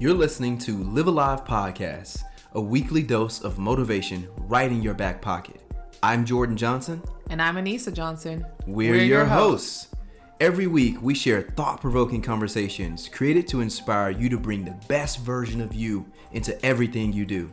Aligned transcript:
You're 0.00 0.14
listening 0.14 0.56
to 0.60 0.82
Live 0.82 1.08
Alive 1.08 1.44
Podcast, 1.44 2.24
a 2.54 2.60
weekly 2.60 3.02
dose 3.02 3.42
of 3.42 3.58
motivation 3.58 4.26
right 4.38 4.72
in 4.72 4.80
your 4.80 4.94
back 4.94 5.20
pocket. 5.20 5.60
I'm 6.02 6.24
Jordan 6.24 6.56
Johnson. 6.56 7.02
And 7.28 7.42
I'm 7.42 7.56
Anisa 7.56 7.92
Johnson. 7.92 8.46
We're, 8.66 8.92
We're 8.92 8.96
your, 8.96 9.04
your 9.04 9.24
hosts. 9.26 9.90
hosts. 9.90 9.96
Every 10.40 10.66
week, 10.66 11.02
we 11.02 11.14
share 11.14 11.42
thought 11.42 11.82
provoking 11.82 12.22
conversations 12.22 13.10
created 13.10 13.46
to 13.48 13.60
inspire 13.60 14.08
you 14.08 14.30
to 14.30 14.38
bring 14.38 14.64
the 14.64 14.74
best 14.88 15.18
version 15.18 15.60
of 15.60 15.74
you 15.74 16.10
into 16.32 16.58
everything 16.64 17.12
you 17.12 17.26
do. 17.26 17.52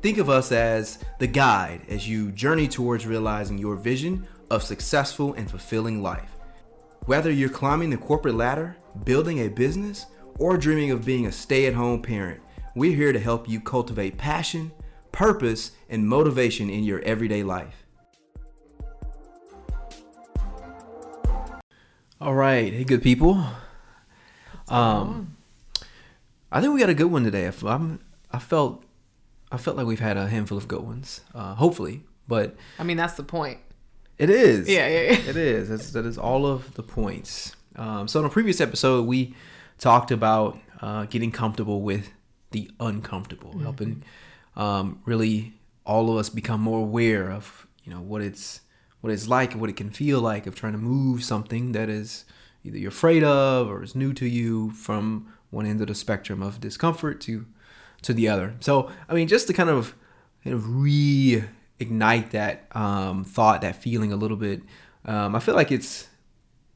Think 0.00 0.18
of 0.18 0.30
us 0.30 0.52
as 0.52 1.00
the 1.18 1.26
guide 1.26 1.80
as 1.88 2.08
you 2.08 2.30
journey 2.30 2.68
towards 2.68 3.08
realizing 3.08 3.58
your 3.58 3.74
vision 3.74 4.24
of 4.52 4.62
successful 4.62 5.34
and 5.34 5.50
fulfilling 5.50 6.00
life. 6.00 6.36
Whether 7.06 7.32
you're 7.32 7.48
climbing 7.48 7.90
the 7.90 7.96
corporate 7.96 8.36
ladder, 8.36 8.76
building 9.02 9.40
a 9.40 9.48
business, 9.48 10.06
or 10.38 10.56
dreaming 10.56 10.90
of 10.90 11.04
being 11.04 11.26
a 11.26 11.32
stay 11.32 11.66
at 11.66 11.74
home 11.74 12.00
parent, 12.00 12.40
we're 12.74 12.94
here 12.94 13.12
to 13.12 13.18
help 13.18 13.48
you 13.48 13.60
cultivate 13.60 14.16
passion, 14.16 14.72
purpose, 15.12 15.72
and 15.88 16.08
motivation 16.08 16.70
in 16.70 16.84
your 16.84 17.00
everyday 17.00 17.42
life. 17.42 17.84
All 22.20 22.34
right, 22.34 22.72
hey, 22.72 22.84
good 22.84 23.02
people. 23.02 23.44
Um, 24.68 25.36
I 26.50 26.60
think 26.60 26.74
we 26.74 26.80
got 26.80 26.88
a 26.88 26.94
good 26.94 27.10
one 27.10 27.24
today. 27.24 27.50
I'm, 27.62 28.00
I 28.32 28.38
felt, 28.38 28.84
I 29.50 29.56
felt 29.56 29.76
like 29.76 29.86
we've 29.86 30.00
had 30.00 30.16
a 30.16 30.28
handful 30.28 30.58
of 30.58 30.68
good 30.68 30.82
ones. 30.82 31.20
Uh, 31.34 31.54
hopefully, 31.54 32.02
but 32.26 32.56
I 32.78 32.82
mean 32.82 32.96
that's 32.96 33.14
the 33.14 33.22
point. 33.22 33.60
It 34.18 34.30
is. 34.30 34.68
Yeah, 34.68 34.88
yeah, 34.88 35.00
yeah. 35.12 35.30
It 35.30 35.36
is. 35.36 35.68
That's, 35.68 35.92
that 35.92 36.04
is 36.04 36.18
all 36.18 36.44
of 36.44 36.74
the 36.74 36.82
points. 36.82 37.54
Um, 37.76 38.08
so 38.08 38.18
in 38.18 38.26
a 38.26 38.28
previous 38.28 38.60
episode, 38.60 39.06
we 39.06 39.34
talked 39.78 40.10
about 40.10 40.58
uh, 40.80 41.04
getting 41.06 41.32
comfortable 41.32 41.82
with 41.82 42.10
the 42.50 42.70
uncomfortable, 42.80 43.50
mm-hmm. 43.50 43.62
helping 43.62 44.02
um, 44.56 45.00
really 45.04 45.54
all 45.84 46.10
of 46.10 46.18
us 46.18 46.28
become 46.28 46.60
more 46.60 46.80
aware 46.80 47.30
of 47.30 47.66
you 47.84 47.92
know 47.92 48.00
what 48.00 48.20
it's 48.22 48.60
what 49.00 49.12
it's 49.12 49.28
like, 49.28 49.52
what 49.54 49.70
it 49.70 49.76
can 49.76 49.90
feel 49.90 50.20
like 50.20 50.46
of 50.46 50.54
trying 50.54 50.72
to 50.72 50.78
move 50.78 51.22
something 51.22 51.72
that 51.72 51.88
is 51.88 52.24
either 52.64 52.76
you're 52.76 52.88
afraid 52.88 53.22
of 53.22 53.68
or 53.68 53.82
is 53.82 53.94
new 53.94 54.12
to 54.12 54.26
you 54.26 54.70
from 54.72 55.32
one 55.50 55.64
end 55.66 55.80
of 55.80 55.86
the 55.86 55.94
spectrum 55.94 56.42
of 56.42 56.60
discomfort 56.60 57.20
to 57.22 57.46
to 58.02 58.12
the 58.12 58.28
other. 58.28 58.54
So 58.60 58.90
I 59.08 59.14
mean, 59.14 59.28
just 59.28 59.46
to 59.46 59.52
kind 59.52 59.70
of 59.70 59.94
kind 60.44 60.54
of 60.54 60.62
reignite 60.64 62.30
that 62.30 62.66
um, 62.72 63.24
thought, 63.24 63.60
that 63.62 63.76
feeling 63.76 64.12
a 64.12 64.16
little 64.16 64.36
bit. 64.36 64.62
Um, 65.04 65.34
I 65.34 65.40
feel 65.40 65.54
like 65.54 65.72
it's 65.72 66.08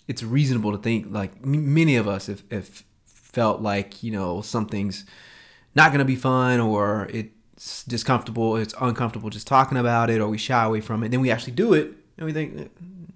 it's 0.09 0.22
reasonable 0.22 0.72
to 0.72 0.78
think 0.78 1.06
like 1.11 1.33
m- 1.42 1.75
many 1.75 1.97
of 1.97 2.09
us 2.09 2.28
if 2.28 2.42
if 2.50 2.84
felt 3.33 3.61
like 3.61 4.02
you 4.02 4.11
know 4.11 4.41
something's 4.41 5.05
not 5.75 5.91
going 5.91 6.00
to 6.00 6.05
be 6.05 6.16
fun 6.16 6.61
or 6.61 7.08
it's 7.12 7.84
discomfortable, 7.84 8.56
it's 8.56 8.75
uncomfortable 8.80 9.30
just 9.30 9.47
talking 9.47 9.78
about 9.78 10.11
it, 10.11 10.20
or 10.20 10.28
we 10.28 10.38
shy 10.38 10.64
away 10.64 10.80
from 10.80 11.02
it. 11.02 11.11
Then 11.11 11.20
we 11.20 11.30
actually 11.30 11.53
do 11.53 11.75
it, 11.75 11.92
and 12.16 12.27
we 12.27 12.33
think 12.33 12.58
eh, 12.58 12.64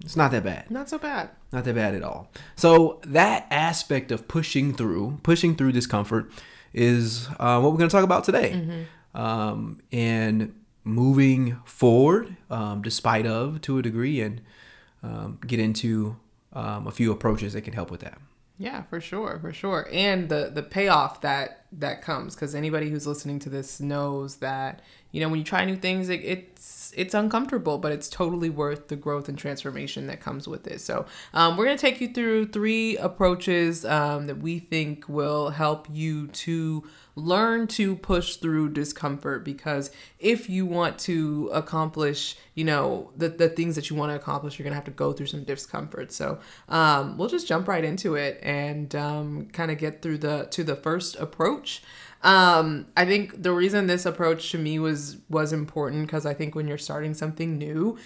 it's 0.01 0.15
not 0.15 0.31
that 0.31 0.43
bad. 0.43 0.71
Not 0.71 0.89
so 0.89 0.97
bad. 0.97 1.29
Not 1.51 1.63
that 1.65 1.75
bad 1.75 1.95
at 1.95 2.03
all. 2.03 2.31
So 2.55 3.01
that 3.05 3.47
aspect 3.51 4.11
of 4.11 4.27
pushing 4.27 4.73
through, 4.73 5.19
pushing 5.23 5.55
through 5.55 5.73
discomfort, 5.73 6.31
is 6.73 7.27
uh, 7.39 7.59
what 7.59 7.71
we're 7.71 7.77
going 7.77 7.89
to 7.89 7.95
talk 7.95 8.03
about 8.03 8.23
today, 8.23 8.51
mm-hmm. 8.51 9.19
um, 9.19 9.79
and 9.91 10.53
moving 10.83 11.59
forward, 11.65 12.35
um, 12.49 12.81
despite 12.81 13.25
of 13.25 13.61
to 13.61 13.77
a 13.77 13.81
degree, 13.81 14.21
and 14.21 14.41
um, 15.03 15.39
get 15.45 15.59
into 15.59 16.17
um, 16.53 16.87
a 16.87 16.91
few 16.91 17.11
approaches 17.11 17.53
that 17.53 17.61
can 17.61 17.73
help 17.73 17.91
with 17.91 18.01
that. 18.01 18.17
Yeah, 18.59 18.83
for 18.83 18.99
sure, 18.99 19.37
for 19.39 19.53
sure, 19.53 19.87
and 19.91 20.29
the 20.29 20.49
the 20.53 20.63
payoff 20.63 21.21
that 21.21 21.65
that 21.73 22.01
comes 22.01 22.33
because 22.33 22.55
anybody 22.55 22.89
who's 22.89 23.05
listening 23.05 23.37
to 23.39 23.49
this 23.49 23.79
knows 23.79 24.37
that 24.37 24.81
you 25.11 25.21
know 25.21 25.29
when 25.29 25.37
you 25.37 25.45
try 25.45 25.63
new 25.63 25.75
things, 25.75 26.09
it, 26.09 26.21
it's 26.23 26.86
it's 26.97 27.13
uncomfortable, 27.13 27.77
but 27.77 27.91
it's 27.91 28.09
totally 28.09 28.49
worth 28.49 28.87
the 28.87 28.95
growth 28.95 29.29
and 29.29 29.37
transformation 29.37 30.07
that 30.07 30.19
comes 30.19 30.47
with 30.47 30.67
it. 30.67 30.81
So 30.81 31.05
um, 31.33 31.55
we're 31.55 31.65
gonna 31.65 31.77
take 31.77 32.01
you 32.01 32.11
through 32.11 32.47
three 32.47 32.97
approaches 32.97 33.85
um, 33.85 34.25
that 34.25 34.39
we 34.39 34.59
think 34.59 35.07
will 35.07 35.51
help 35.51 35.87
you 35.91 36.27
to 36.27 36.83
learn 37.15 37.67
to 37.67 37.95
push 37.95 38.35
through 38.37 38.69
discomfort. 38.69 39.45
Because 39.45 39.91
if 40.19 40.49
you 40.49 40.65
want 40.65 40.97
to 40.99 41.49
accomplish 41.53 42.35
you 42.57 42.63
know 42.63 43.11
the, 43.15 43.29
the 43.29 43.49
things 43.49 43.75
that 43.75 43.89
you 43.89 43.95
want 43.95 44.11
to 44.11 44.15
accomplish 44.15 44.57
you're 44.57 44.63
gonna 44.63 44.75
have 44.75 44.85
to 44.85 44.91
go 44.91 45.13
through 45.13 45.27
some 45.27 45.43
discomfort. 45.43 46.11
So 46.11 46.39
um, 46.67 47.17
we'll 47.17 47.29
just 47.29 47.47
jump 47.47 47.67
right 47.67 47.83
into 47.83 48.15
it 48.15 48.39
and 48.41 48.93
um, 48.95 49.47
kind 49.53 49.69
of 49.69 49.77
get 49.77 50.01
through 50.01 50.17
the 50.17 50.47
to 50.49 50.63
the 50.63 50.75
first 50.75 51.15
approach. 51.17 51.83
Um, 52.23 52.87
i 52.97 53.05
think 53.05 53.43
the 53.43 53.51
reason 53.51 53.85
this 53.85 54.05
approach 54.05 54.49
to 54.51 54.57
me 54.57 54.79
was 54.79 55.17
was 55.29 55.53
important 55.53 56.07
because 56.07 56.25
i 56.25 56.33
think 56.33 56.55
when 56.55 56.67
you're 56.67 56.79
starting 56.87 57.13
something 57.13 57.57
new 57.57 57.97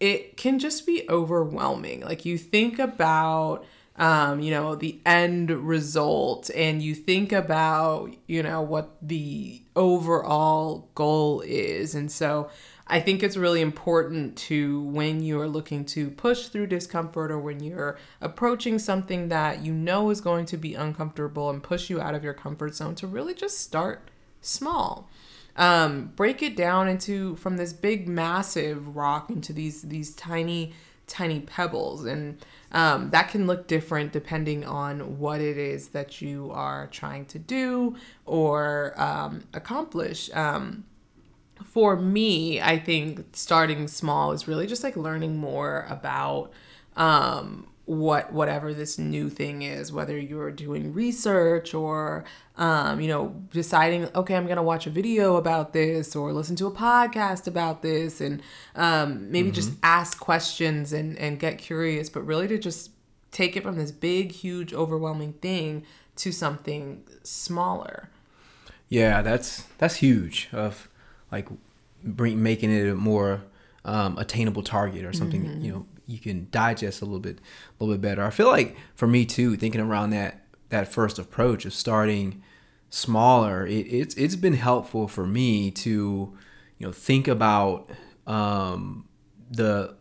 it 0.00 0.36
can 0.36 0.58
just 0.58 0.86
be 0.86 1.04
overwhelming 1.10 2.00
like 2.02 2.24
you 2.24 2.38
think 2.38 2.78
about 2.78 3.64
um, 3.98 4.38
you 4.38 4.52
know, 4.52 4.76
the 4.76 5.00
end 5.04 5.50
result 5.50 6.50
and 6.54 6.80
you 6.80 6.94
think 6.94 7.32
about, 7.32 8.14
you 8.28 8.44
know, 8.44 8.62
what 8.62 8.96
the 9.02 9.60
overall 9.74 10.88
goal 10.94 11.40
is. 11.40 11.96
And 11.96 12.10
so 12.10 12.48
I 12.86 13.00
think 13.00 13.22
it's 13.24 13.36
really 13.36 13.60
important 13.60 14.36
to, 14.36 14.82
when 14.84 15.20
you're 15.20 15.48
looking 15.48 15.84
to 15.86 16.10
push 16.10 16.46
through 16.46 16.68
discomfort 16.68 17.32
or 17.32 17.40
when 17.40 17.60
you're 17.60 17.98
approaching 18.20 18.78
something 18.78 19.28
that 19.28 19.64
you 19.64 19.72
know 19.72 20.10
is 20.10 20.20
going 20.20 20.46
to 20.46 20.56
be 20.56 20.74
uncomfortable 20.74 21.50
and 21.50 21.60
push 21.60 21.90
you 21.90 22.00
out 22.00 22.14
of 22.14 22.22
your 22.22 22.34
comfort 22.34 22.76
zone, 22.76 22.94
to 22.94 23.06
really 23.08 23.34
just 23.34 23.58
start 23.58 24.10
small. 24.40 25.10
Um, 25.58 26.12
break 26.16 26.42
it 26.42 26.56
down 26.56 26.88
into 26.88 27.36
from 27.36 27.56
this 27.56 27.72
big 27.72 28.08
massive 28.08 28.96
rock 28.96 29.28
into 29.28 29.52
these 29.52 29.82
these 29.82 30.14
tiny 30.14 30.72
tiny 31.08 31.40
pebbles 31.40 32.04
and 32.04 32.44
um, 32.70 33.10
that 33.10 33.30
can 33.30 33.46
look 33.46 33.66
different 33.66 34.12
depending 34.12 34.64
on 34.64 35.18
what 35.18 35.40
it 35.40 35.56
is 35.56 35.88
that 35.88 36.20
you 36.20 36.50
are 36.52 36.86
trying 36.88 37.24
to 37.26 37.38
do 37.38 37.96
or 38.26 38.94
um, 39.00 39.42
accomplish. 39.54 40.30
Um, 40.34 40.84
for 41.64 41.96
me, 41.96 42.60
I 42.60 42.78
think 42.78 43.24
starting 43.32 43.88
small 43.88 44.32
is 44.32 44.46
really 44.46 44.66
just 44.66 44.84
like 44.84 44.96
learning 44.96 45.38
more 45.38 45.86
about 45.88 46.52
um, 46.96 47.66
what 47.88 48.30
whatever 48.34 48.74
this 48.74 48.98
new 48.98 49.30
thing 49.30 49.62
is 49.62 49.90
whether 49.90 50.18
you're 50.18 50.50
doing 50.50 50.92
research 50.92 51.72
or 51.72 52.22
um, 52.58 53.00
you 53.00 53.08
know 53.08 53.34
deciding 53.50 54.06
okay 54.14 54.36
i'm 54.36 54.46
gonna 54.46 54.62
watch 54.62 54.86
a 54.86 54.90
video 54.90 55.36
about 55.36 55.72
this 55.72 56.14
or 56.14 56.30
listen 56.34 56.54
to 56.54 56.66
a 56.66 56.70
podcast 56.70 57.46
about 57.46 57.80
this 57.80 58.20
and 58.20 58.42
um, 58.76 59.32
maybe 59.32 59.48
mm-hmm. 59.48 59.54
just 59.54 59.72
ask 59.82 60.20
questions 60.20 60.92
and 60.92 61.16
and 61.16 61.40
get 61.40 61.56
curious 61.56 62.10
but 62.10 62.20
really 62.26 62.46
to 62.46 62.58
just 62.58 62.90
take 63.30 63.56
it 63.56 63.62
from 63.62 63.76
this 63.78 63.90
big 63.90 64.32
huge 64.32 64.74
overwhelming 64.74 65.32
thing 65.32 65.82
to 66.14 66.30
something 66.30 67.02
smaller 67.22 68.10
yeah 68.90 69.22
that's 69.22 69.62
that's 69.78 69.96
huge 69.96 70.50
of 70.52 70.90
like 71.32 71.48
bring, 72.04 72.42
making 72.42 72.70
it 72.70 72.86
a 72.86 72.94
more 72.94 73.44
um, 73.86 74.18
attainable 74.18 74.62
target 74.62 75.06
or 75.06 75.14
something 75.14 75.42
mm-hmm. 75.42 75.64
you 75.64 75.72
know 75.72 75.86
you 76.08 76.18
can 76.18 76.48
digest 76.50 77.02
a 77.02 77.04
little 77.04 77.20
bit 77.20 77.38
a 77.38 77.84
little 77.84 77.94
bit 77.94 78.00
better. 78.00 78.24
I 78.24 78.30
feel 78.30 78.48
like 78.48 78.76
for 78.96 79.06
me 79.06 79.24
too, 79.24 79.56
thinking 79.56 79.80
around 79.80 80.10
that 80.10 80.42
that 80.70 80.88
first 80.88 81.18
approach 81.18 81.64
of 81.64 81.74
starting 81.74 82.42
smaller, 82.90 83.66
it, 83.66 83.86
it's 83.86 84.14
it's 84.14 84.34
been 84.34 84.54
helpful 84.54 85.06
for 85.06 85.26
me 85.26 85.70
to 85.70 86.36
you 86.78 86.86
know 86.86 86.92
think 86.92 87.28
about 87.28 87.90
um, 88.26 89.06
the 89.50 89.94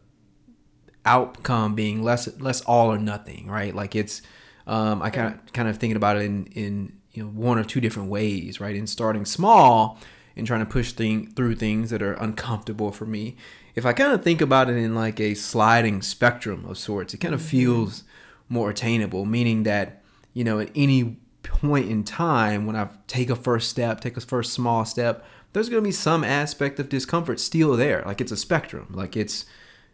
outcome 1.06 1.76
being 1.76 2.02
less 2.02 2.28
less 2.40 2.62
all 2.62 2.92
or 2.92 2.98
nothing, 2.98 3.48
right? 3.48 3.76
Like 3.76 3.94
it's 3.94 4.22
um, 4.66 5.02
I 5.02 5.10
kind 5.10 5.34
of 5.34 5.54
kind 5.54 5.68
of 5.68 5.78
thinking 5.78 5.98
about 5.98 6.18
it 6.18 6.24
in 6.24 6.46
in 6.48 6.98
you 7.12 7.24
know 7.24 7.30
one 7.30 7.60
or 7.60 7.66
two 7.66 7.82
different 7.82 8.10
ways, 8.10 8.62
right? 8.62 8.76
In 8.76 8.88
starting 8.88 9.26
small 9.26 10.00
and 10.38 10.48
trying 10.48 10.62
to 10.62 10.66
push 10.66 10.94
thing 10.94 11.32
through 11.32 11.56
things 11.56 11.90
that 11.90 12.02
are 12.02 12.14
uncomfortable 12.14 12.92
for 12.94 13.06
me 13.06 13.36
if 13.78 13.86
I 13.86 13.94
kind 13.94 14.12
of 14.12 14.24
think 14.24 14.42
about 14.42 14.72
it 14.72 14.76
in 14.76 14.96
like 14.96 15.20
a 15.20 15.36
sliding 15.36 16.02
spectrum 16.02 16.66
of 16.66 16.80
sorts, 16.80 17.14
it 17.14 17.20
kind 17.20 17.36
of 17.36 17.42
mm-hmm. 17.42 17.50
feels 17.50 18.04
more 18.50 18.72
attainable, 18.72 19.24
meaning 19.24 19.64
that, 19.64 20.02
you 20.34 20.44
know, 20.44 20.60
at 20.60 20.72
any 20.74 21.18
point 21.44 21.88
in 21.88 22.04
time 22.04 22.66
when 22.66 22.76
I 22.76 22.90
take 23.06 23.30
a 23.30 23.36
first 23.36 23.70
step, 23.70 24.02
take 24.02 24.18
a 24.18 24.22
first 24.22 24.52
small 24.52 24.84
step, 24.84 25.24
there's 25.54 25.70
going 25.70 25.84
to 25.84 25.88
be 25.88 25.92
some 25.92 26.24
aspect 26.24 26.80
of 26.80 26.90
discomfort 26.90 27.40
still 27.40 27.78
there. 27.78 28.02
Like 28.04 28.20
it's 28.20 28.32
a 28.32 28.38
spectrum. 28.38 28.88
Like 28.90 29.16
it's, 29.16 29.46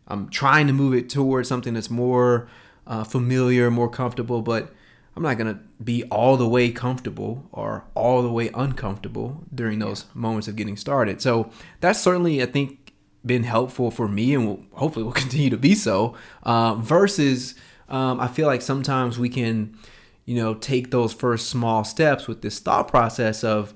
I'm 0.08 0.30
trying 0.30 0.68
to 0.68 0.74
move 0.74 0.94
it 0.94 1.10
towards 1.10 1.50
something 1.50 1.74
that's 1.74 1.90
more 1.90 2.48
uh, 2.88 3.04
familiar, 3.04 3.70
more 3.70 3.90
comfortable, 3.90 4.42
but 4.42 4.74
I'm 5.18 5.24
not 5.24 5.38
going 5.38 5.54
to 5.54 5.60
be 5.84 6.06
all 6.06 6.38
the 6.38 6.48
way 6.48 6.72
comfortable 6.72 7.50
or 7.52 7.84
all 7.96 8.22
the 8.22 8.32
way 8.32 8.50
uncomfortable 8.54 9.44
during 9.54 9.80
those 9.80 10.06
moments 10.14 10.48
of 10.48 10.56
getting 10.56 10.78
started. 10.78 11.22
So 11.22 11.52
that's 11.82 12.00
certainly, 12.00 12.42
I 12.42 12.46
think, 12.46 12.83
been 13.26 13.44
helpful 13.44 13.90
for 13.92 14.08
me 14.08 14.34
and 14.34 14.46
will, 14.48 14.66
hopefully 14.74 15.04
will 15.06 15.12
continue 15.26 15.50
to 15.50 15.58
be 15.58 15.76
so. 15.76 16.16
Uh, 16.44 16.76
versus, 16.76 17.56
um, 17.90 18.20
I 18.20 18.28
feel 18.28 18.48
like 18.48 18.62
sometimes 18.62 19.18
we 19.20 19.30
can, 19.30 19.78
you 20.26 20.36
know, 20.36 20.54
take 20.56 20.92
those 20.92 21.14
first 21.14 21.50
small 21.50 21.84
steps 21.84 22.28
with 22.28 22.42
this 22.42 22.60
thought 22.60 22.88
process 22.88 23.44
of 23.44 23.74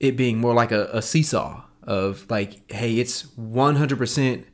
it 0.00 0.16
being 0.16 0.38
more 0.38 0.54
like 0.54 0.72
a, 0.72 0.88
a 0.92 1.02
seesaw 1.02 1.62
of 1.82 2.24
like, 2.30 2.70
hey, 2.70 2.98
it's 2.98 3.24
100% 3.38 4.44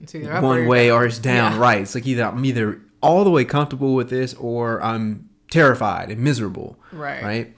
It's 0.00 0.14
either 0.14 0.36
or 0.36 0.40
one 0.42 0.66
way 0.66 0.88
down. 0.88 0.96
or 0.96 1.06
it's 1.06 1.18
down 1.18 1.52
Yeah. 1.52 1.58
right. 1.60 1.82
It's 1.82 1.94
like 1.94 2.06
either 2.06 2.24
I'm 2.24 2.44
either 2.44 2.80
all 3.00 3.24
the 3.24 3.30
way 3.30 3.44
comfortable 3.44 3.94
with 3.94 4.10
this 4.10 4.34
or 4.34 4.82
I'm 4.82 5.28
terrified 5.50 6.10
and 6.10 6.20
miserable. 6.22 6.78
Right. 6.92 7.22
Right. 7.22 7.56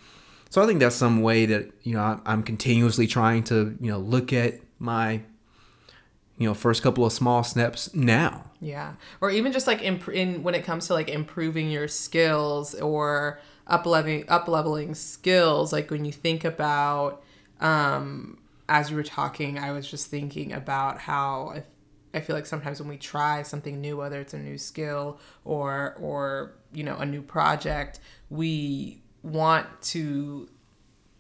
So 0.51 0.63
I 0.63 0.67
think 0.67 0.81
that's 0.81 0.97
some 0.97 1.23
way 1.23 1.47
that 1.47 1.71
you 1.83 1.95
know 1.95 2.21
I'm 2.25 2.43
continuously 2.43 3.07
trying 3.07 3.43
to 3.45 3.77
you 3.81 3.91
know 3.91 3.99
look 3.99 4.33
at 4.33 4.61
my 4.79 5.23
you 6.39 6.47
know 6.47 6.55
first 6.55 6.83
couple 6.83 7.05
of 7.05 7.13
small 7.13 7.43
steps 7.43 7.95
now. 7.95 8.51
Yeah, 8.61 8.95
or 9.21 9.31
even 9.31 9.53
just 9.53 9.67
like 9.67 9.83
in 9.83 10.43
when 10.43 10.55
it 10.55 10.65
comes 10.65 10.87
to 10.89 10.95
like 10.95 11.09
improving 11.09 11.71
your 11.71 11.89
skills 11.89 12.75
or 12.75 13.41
up 13.67 13.87
leveling 13.87 14.25
up 14.29 14.49
leveling 14.49 14.95
skills. 14.95 15.73
Like 15.73 15.91
when 15.91 16.05
you 16.05 16.13
think 16.13 16.45
about, 16.45 17.23
um, 17.61 18.39
as 18.69 18.91
you 18.91 18.97
were 18.97 19.03
talking, 19.03 19.59
I 19.59 19.73
was 19.73 19.91
just 19.91 20.09
thinking 20.09 20.53
about 20.53 20.99
how 20.99 21.53
I, 21.55 21.65
I 22.15 22.21
feel 22.21 22.37
like 22.37 22.47
sometimes 22.47 22.81
when 22.81 22.89
we 22.89 22.99
try 22.99 23.43
something 23.43 23.81
new, 23.81 23.97
whether 23.97 24.21
it's 24.21 24.35
a 24.35 24.39
new 24.39 24.59
skill 24.59 25.19
or 25.45 25.97
or 25.99 26.53
you 26.73 26.85
know 26.85 26.97
a 26.97 27.07
new 27.07 27.23
project, 27.23 28.01
we 28.29 29.03
want 29.23 29.67
to 29.83 30.49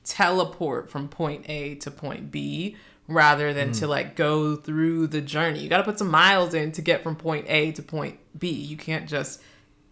teleport 0.04 0.88
from 0.88 1.08
point 1.08 1.44
A 1.48 1.74
to 1.76 1.90
point 1.90 2.30
B 2.30 2.76
rather 3.08 3.52
than 3.52 3.72
to 3.72 3.84
hmm. 3.84 3.90
like 3.90 4.16
go 4.16 4.56
through 4.56 5.08
the 5.08 5.20
journey. 5.20 5.60
You 5.60 5.68
got 5.68 5.78
to 5.78 5.84
put 5.84 5.98
some 5.98 6.10
miles 6.10 6.54
in 6.54 6.72
to 6.72 6.82
get 6.82 7.02
from 7.02 7.16
point 7.16 7.46
A 7.48 7.72
to 7.72 7.82
point 7.82 8.18
B. 8.38 8.50
You 8.50 8.76
can't 8.76 9.08
just, 9.08 9.40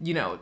you 0.01 0.13
know, 0.13 0.39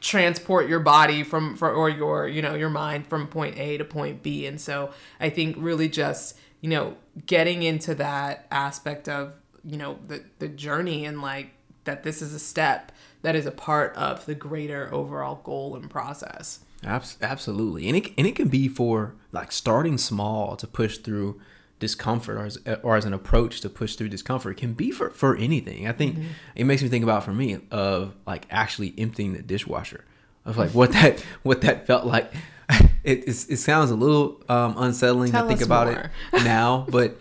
transport 0.00 0.68
your 0.68 0.80
body 0.80 1.22
from 1.22 1.56
for 1.56 1.72
or 1.72 1.88
your, 1.88 2.28
you 2.28 2.42
know, 2.42 2.54
your 2.54 2.70
mind 2.70 3.06
from 3.06 3.26
point 3.26 3.58
A 3.58 3.78
to 3.78 3.84
point 3.84 4.22
B. 4.22 4.46
And 4.46 4.60
so 4.60 4.90
I 5.20 5.30
think 5.30 5.56
really 5.58 5.88
just, 5.88 6.38
you 6.60 6.70
know, 6.70 6.96
getting 7.26 7.62
into 7.62 7.94
that 7.96 8.46
aspect 8.50 9.08
of, 9.08 9.34
you 9.64 9.76
know, 9.76 9.98
the 10.06 10.22
the 10.38 10.48
journey 10.48 11.04
and 11.04 11.20
like 11.20 11.50
that 11.84 12.02
this 12.02 12.22
is 12.22 12.32
a 12.32 12.38
step 12.38 12.92
that 13.22 13.34
is 13.34 13.46
a 13.46 13.50
part 13.50 13.94
of 13.96 14.24
the 14.26 14.34
greater 14.34 14.92
overall 14.92 15.40
goal 15.44 15.76
and 15.76 15.90
process. 15.90 16.60
Abs- 16.84 17.16
absolutely, 17.22 17.88
and 17.88 17.96
it 17.96 18.12
and 18.18 18.26
it 18.26 18.36
can 18.36 18.48
be 18.48 18.68
for 18.68 19.14
like 19.32 19.52
starting 19.52 19.96
small 19.96 20.56
to 20.56 20.66
push 20.66 20.98
through 20.98 21.40
discomfort, 21.84 22.36
or 22.38 22.46
as, 22.46 22.58
or 22.82 22.96
as 22.96 23.04
an 23.04 23.12
approach 23.12 23.60
to 23.60 23.68
push 23.68 23.96
through 23.96 24.08
discomfort. 24.08 24.56
Can 24.56 24.72
be 24.72 24.90
for 24.90 25.10
for 25.10 25.36
anything. 25.36 25.86
I 25.86 25.92
think 25.92 26.18
it 26.54 26.64
makes 26.64 26.82
me 26.82 26.88
think 26.88 27.04
about 27.04 27.24
for 27.24 27.32
me 27.32 27.58
of 27.70 28.14
like 28.26 28.46
actually 28.50 28.94
emptying 28.96 29.34
the 29.34 29.42
dishwasher, 29.42 30.04
of 30.44 30.56
like 30.56 30.70
what 30.70 30.92
that 30.92 31.20
what 31.42 31.60
that 31.60 31.86
felt 31.86 32.06
like. 32.06 32.32
It 33.04 33.28
it's, 33.28 33.44
it 33.50 33.58
sounds 33.58 33.90
a 33.90 33.94
little 33.94 34.40
um, 34.48 34.76
unsettling 34.78 35.30
Tell 35.30 35.42
to 35.42 35.48
think 35.48 35.60
about 35.60 35.88
more. 35.88 36.10
it 36.32 36.42
now, 36.44 36.86
but. 36.88 37.20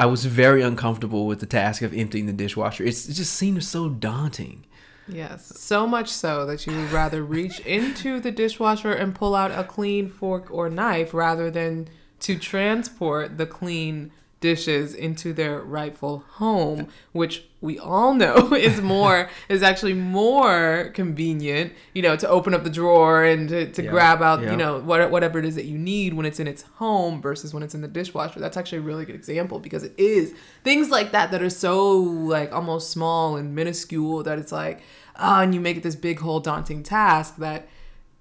I 0.00 0.06
was 0.06 0.24
very 0.26 0.62
uncomfortable 0.62 1.26
with 1.26 1.40
the 1.40 1.46
task 1.46 1.82
of 1.82 1.92
emptying 1.92 2.26
the 2.26 2.32
dishwasher. 2.32 2.84
It's, 2.84 3.08
it 3.08 3.14
just 3.14 3.34
seemed 3.34 3.64
so 3.64 3.88
daunting. 3.88 4.64
Yes, 5.08 5.58
so 5.58 5.88
much 5.88 6.08
so 6.08 6.46
that 6.46 6.66
you 6.66 6.76
would 6.76 6.92
rather 6.92 7.24
reach 7.24 7.58
into 7.60 8.20
the 8.20 8.30
dishwasher 8.30 8.92
and 8.92 9.14
pull 9.14 9.34
out 9.34 9.50
a 9.50 9.64
clean 9.64 10.08
fork 10.08 10.52
or 10.52 10.68
knife 10.68 11.14
rather 11.14 11.50
than 11.50 11.88
to 12.20 12.38
transport 12.38 13.38
the 13.38 13.46
clean 13.46 14.10
dishes 14.40 14.94
into 14.94 15.32
their 15.32 15.58
rightful 15.60 16.24
home, 16.34 16.88
which 17.10 17.44
we 17.60 17.76
all 17.76 18.14
know 18.14 18.54
is 18.54 18.80
more 18.80 19.28
is 19.48 19.64
actually 19.64 19.94
more 19.94 20.90
convenient, 20.94 21.72
you 21.92 22.02
know, 22.02 22.14
to 22.14 22.28
open 22.28 22.54
up 22.54 22.62
the 22.62 22.70
drawer 22.70 23.24
and 23.24 23.48
to, 23.48 23.70
to 23.72 23.82
Yeah, 23.82 23.90
grab 23.90 24.22
out, 24.22 24.40
yeah. 24.40 24.52
you 24.52 24.56
know, 24.56 24.78
what, 24.78 25.10
whatever 25.10 25.40
it 25.40 25.44
is 25.44 25.56
that 25.56 25.64
you 25.64 25.76
need 25.76 26.14
when 26.14 26.24
it's 26.24 26.38
in 26.38 26.46
its 26.46 26.62
home 26.76 27.20
versus 27.20 27.52
when 27.52 27.64
it's 27.64 27.74
in 27.74 27.80
the 27.80 27.88
dishwasher. 27.88 28.38
That's 28.38 28.56
actually 28.56 28.78
a 28.78 28.82
really 28.82 29.04
good 29.04 29.16
example 29.16 29.58
because 29.58 29.82
it 29.82 29.94
is 29.98 30.34
things 30.62 30.88
like 30.90 31.10
that 31.12 31.32
that 31.32 31.42
are 31.42 31.50
so 31.50 31.96
like 31.98 32.52
almost 32.52 32.90
small 32.90 33.36
and 33.36 33.56
minuscule 33.56 34.22
that 34.22 34.38
it's 34.38 34.52
like, 34.52 34.82
oh, 35.18 35.40
and 35.40 35.52
you 35.52 35.60
make 35.60 35.76
it 35.76 35.82
this 35.82 35.96
big 35.96 36.20
whole 36.20 36.38
daunting 36.38 36.84
task 36.84 37.38
that 37.38 37.68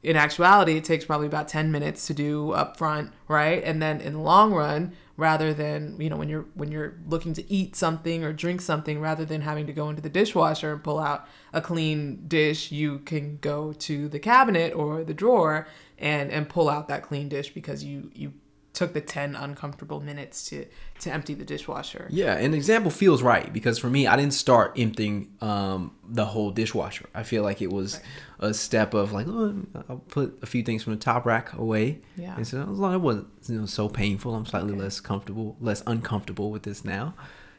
in 0.08 0.16
actuality 0.16 0.78
it 0.78 0.84
takes 0.86 1.04
probably 1.06 1.28
about 1.28 1.48
10 1.48 1.72
minutes 1.72 2.08
to 2.08 2.14
do 2.14 2.52
up 2.52 2.78
front 2.78 3.12
right? 3.28 3.64
And 3.64 3.82
then 3.82 4.00
in 4.02 4.14
the 4.14 4.20
long 4.20 4.54
run 4.54 4.94
rather 5.18 5.54
than 5.54 6.00
you 6.00 6.10
know 6.10 6.16
when 6.16 6.30
you're 6.30 6.46
when 6.54 6.72
you're 6.72 6.94
looking 7.08 7.34
to 7.34 7.52
eat 7.52 7.76
something 7.76 8.24
or 8.24 8.32
drink 8.32 8.62
something 8.62 9.02
rather 9.02 9.26
than 9.26 9.42
having 9.42 9.68
to 9.68 9.74
go 9.74 9.90
into 9.90 10.02
the 10.02 10.10
dishwasher 10.10 10.74
and 10.74 10.84
pull 10.84 11.00
out 11.00 11.28
a 11.52 11.60
clean 11.60 12.24
dish 12.28 12.72
you 12.72 13.00
can 13.00 13.38
go 13.38 13.74
to 13.74 14.08
the 14.08 14.20
cabinet 14.20 14.74
or 14.74 15.04
the 15.04 15.14
drawer 15.14 15.68
and 15.98 16.32
and 16.32 16.48
pull 16.48 16.70
out 16.70 16.88
that 16.88 17.04
clean 17.04 17.28
dish 17.28 17.54
because 17.54 17.84
you 17.84 18.10
you 18.14 18.32
took 18.78 18.94
the 18.94 19.02
10 19.02 19.36
uncomfortable 19.36 20.00
minutes 20.02 20.48
to 20.48 20.64
to 21.00 21.12
empty 21.12 21.34
the 21.34 21.44
dishwasher 21.44 22.08
Yeah, 22.12 22.36
an 22.36 22.54
example 22.54 22.92
feels 22.92 23.24
right 23.24 23.52
because 23.52 23.80
for 23.80 23.90
me, 23.90 24.06
I 24.06 24.16
didn't 24.16 24.36
start 24.36 24.78
emptying 24.78 25.34
um, 25.42 25.96
the 26.08 26.26
whole 26.26 26.52
dishwasher. 26.52 27.10
I 27.16 27.24
feel 27.24 27.42
like 27.42 27.60
it 27.60 27.72
was 27.72 28.00
a 28.40 28.54
step 28.54 28.94
of 28.94 29.14
like, 29.14 29.26
oh, 29.28 29.66
I'll 29.90 30.04
put 30.10 30.38
a 30.44 30.46
few 30.46 30.62
things 30.62 30.84
from 30.84 30.94
the 30.94 31.00
top 31.00 31.26
rack 31.26 31.54
away. 31.54 32.02
Yeah. 32.16 32.36
And 32.36 32.48
so 32.48 32.62
as 32.62 32.78
long 32.78 32.92
as 32.92 32.98
it 32.98 33.02
wasn't 33.02 33.28
you 33.48 33.60
know, 33.62 33.66
so 33.66 33.90
painful, 33.90 34.36
I'm 34.36 34.46
slightly 34.46 34.76
less 34.76 35.00
comfortable, 35.00 35.58
less 35.60 35.82
uncomfortable 35.88 36.52
with 36.52 36.62
this 36.62 36.86
now. 36.86 37.16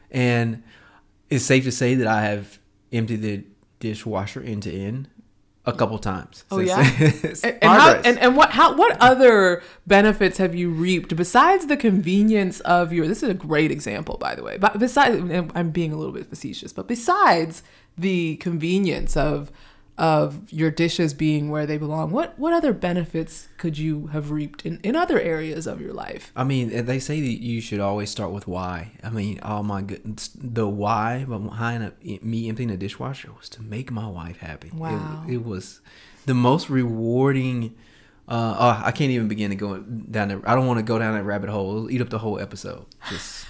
And 0.09 0.63
it's 1.29 1.43
safe 1.43 1.65
to 1.65 1.71
say 1.71 1.95
that 1.95 2.07
I 2.07 2.21
have 2.21 2.59
emptied 2.93 3.21
the 3.21 3.43
dishwasher 3.81 4.41
end 4.41 4.63
to 4.63 4.71
end 4.71 5.09
a 5.69 5.77
couple 5.77 5.97
times. 5.99 6.43
Oh 6.51 6.59
yeah, 6.59 6.79
and, 6.99 7.45
and, 7.45 7.63
how, 7.63 7.93
and 8.03 8.19
and 8.19 8.35
what 8.35 8.51
how 8.51 8.75
what 8.75 8.97
other 8.99 9.63
benefits 9.87 10.37
have 10.37 10.55
you 10.55 10.69
reaped 10.69 11.15
besides 11.15 11.67
the 11.67 11.77
convenience 11.77 12.59
of 12.61 12.91
your? 12.91 13.07
This 13.07 13.23
is 13.23 13.29
a 13.29 13.33
great 13.33 13.71
example, 13.71 14.17
by 14.17 14.35
the 14.35 14.43
way. 14.43 14.57
But 14.57 14.79
besides, 14.79 15.17
I'm 15.55 15.71
being 15.71 15.93
a 15.93 15.97
little 15.97 16.13
bit 16.13 16.27
facetious, 16.27 16.73
but 16.73 16.87
besides 16.87 17.63
the 17.97 18.37
convenience 18.37 19.17
of 19.17 19.51
of 19.99 20.51
your 20.51 20.71
dishes 20.71 21.13
being 21.13 21.49
where 21.51 21.65
they 21.65 21.77
belong, 21.77 22.11
what 22.11 22.39
what 22.39 22.53
other 22.53 22.71
benefits 22.71 23.49
could 23.57 23.77
you 23.77 24.07
have 24.07 24.31
reaped 24.31 24.65
in 24.65 24.79
in 24.81 24.95
other 24.95 25.19
areas 25.19 25.67
of 25.67 25.81
your 25.81 25.91
life? 25.93 26.31
I 26.37 26.45
mean, 26.45 26.85
they 26.85 26.99
say 26.99 27.19
that 27.19 27.41
you 27.43 27.59
should 27.59 27.81
always 27.81 28.09
start 28.09 28.31
with 28.31 28.47
why. 28.47 28.91
I 29.03 29.09
mean, 29.09 29.39
oh 29.43 29.61
my 29.61 29.81
goodness, 29.81 30.29
the 30.33 30.67
why 30.69 31.25
behind 31.25 31.83
a, 31.83 31.93
me 32.25 32.47
emptying 32.47 32.69
the 32.69 32.77
dishwasher 32.77 33.29
was 33.37 33.49
to 33.49 33.61
make 33.61 33.91
my 33.91 34.07
wife 34.07 34.37
happy. 34.37 34.69
It- 34.69 34.73
Wow. 34.73 35.25
It, 35.27 35.43
was 35.45 35.81
the 36.25 36.33
most 36.33 36.69
rewarding. 36.69 37.75
Uh, 38.27 38.55
oh, 38.57 38.81
I 38.85 38.91
can't 38.91 39.11
even 39.11 39.27
begin 39.27 39.49
to 39.49 39.55
go 39.57 39.79
down 39.79 40.29
there. 40.29 40.41
I 40.47 40.55
don't 40.55 40.65
want 40.67 40.77
to 40.79 40.83
go 40.83 40.97
down 40.97 41.15
that 41.15 41.23
rabbit 41.23 41.49
hole. 41.49 41.75
It'll 41.75 41.91
eat 41.91 41.99
up 42.01 42.09
the 42.09 42.19
whole 42.19 42.39
episode. 42.39 42.85
Just 43.09 43.45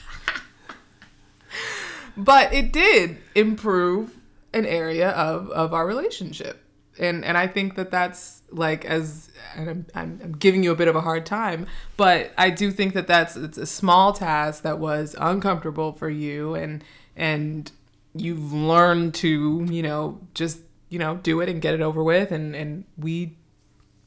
but 2.17 2.51
it 2.53 2.71
did 2.71 3.17
improve 3.35 4.15
an 4.53 4.65
area 4.65 5.09
of 5.11 5.49
of 5.51 5.73
our 5.73 5.85
relationship. 5.85 6.63
And 6.97 7.23
and 7.23 7.37
i 7.37 7.47
think 7.47 7.75
that 7.75 7.91
that's 7.91 8.41
like 8.51 8.83
as 8.83 9.31
and 9.55 9.69
I'm, 9.69 9.85
I'm, 9.95 10.19
I'm 10.21 10.31
giving 10.33 10.63
you 10.63 10.71
a 10.71 10.75
bit 10.75 10.89
of 10.89 10.97
a 10.97 11.01
hard 11.01 11.25
time 11.25 11.65
but 11.95 12.33
i 12.37 12.49
do 12.49 12.71
think 12.71 12.93
that 12.93 13.07
that's 13.07 13.37
it's 13.37 13.57
a 13.57 13.65
small 13.65 14.11
task 14.11 14.63
that 14.63 14.79
was 14.79 15.15
uncomfortable 15.17 15.93
for 15.93 16.09
you 16.09 16.55
and 16.55 16.83
and 17.15 17.71
you've 18.15 18.51
learned 18.51 19.13
to 19.13 19.65
you 19.69 19.81
know 19.81 20.19
just 20.33 20.59
you 20.89 20.99
know 20.99 21.17
do 21.17 21.39
it 21.41 21.49
and 21.49 21.61
get 21.61 21.73
it 21.73 21.81
over 21.81 22.03
with. 22.03 22.31
And 22.31 22.55
and 22.55 22.85
we 22.97 23.37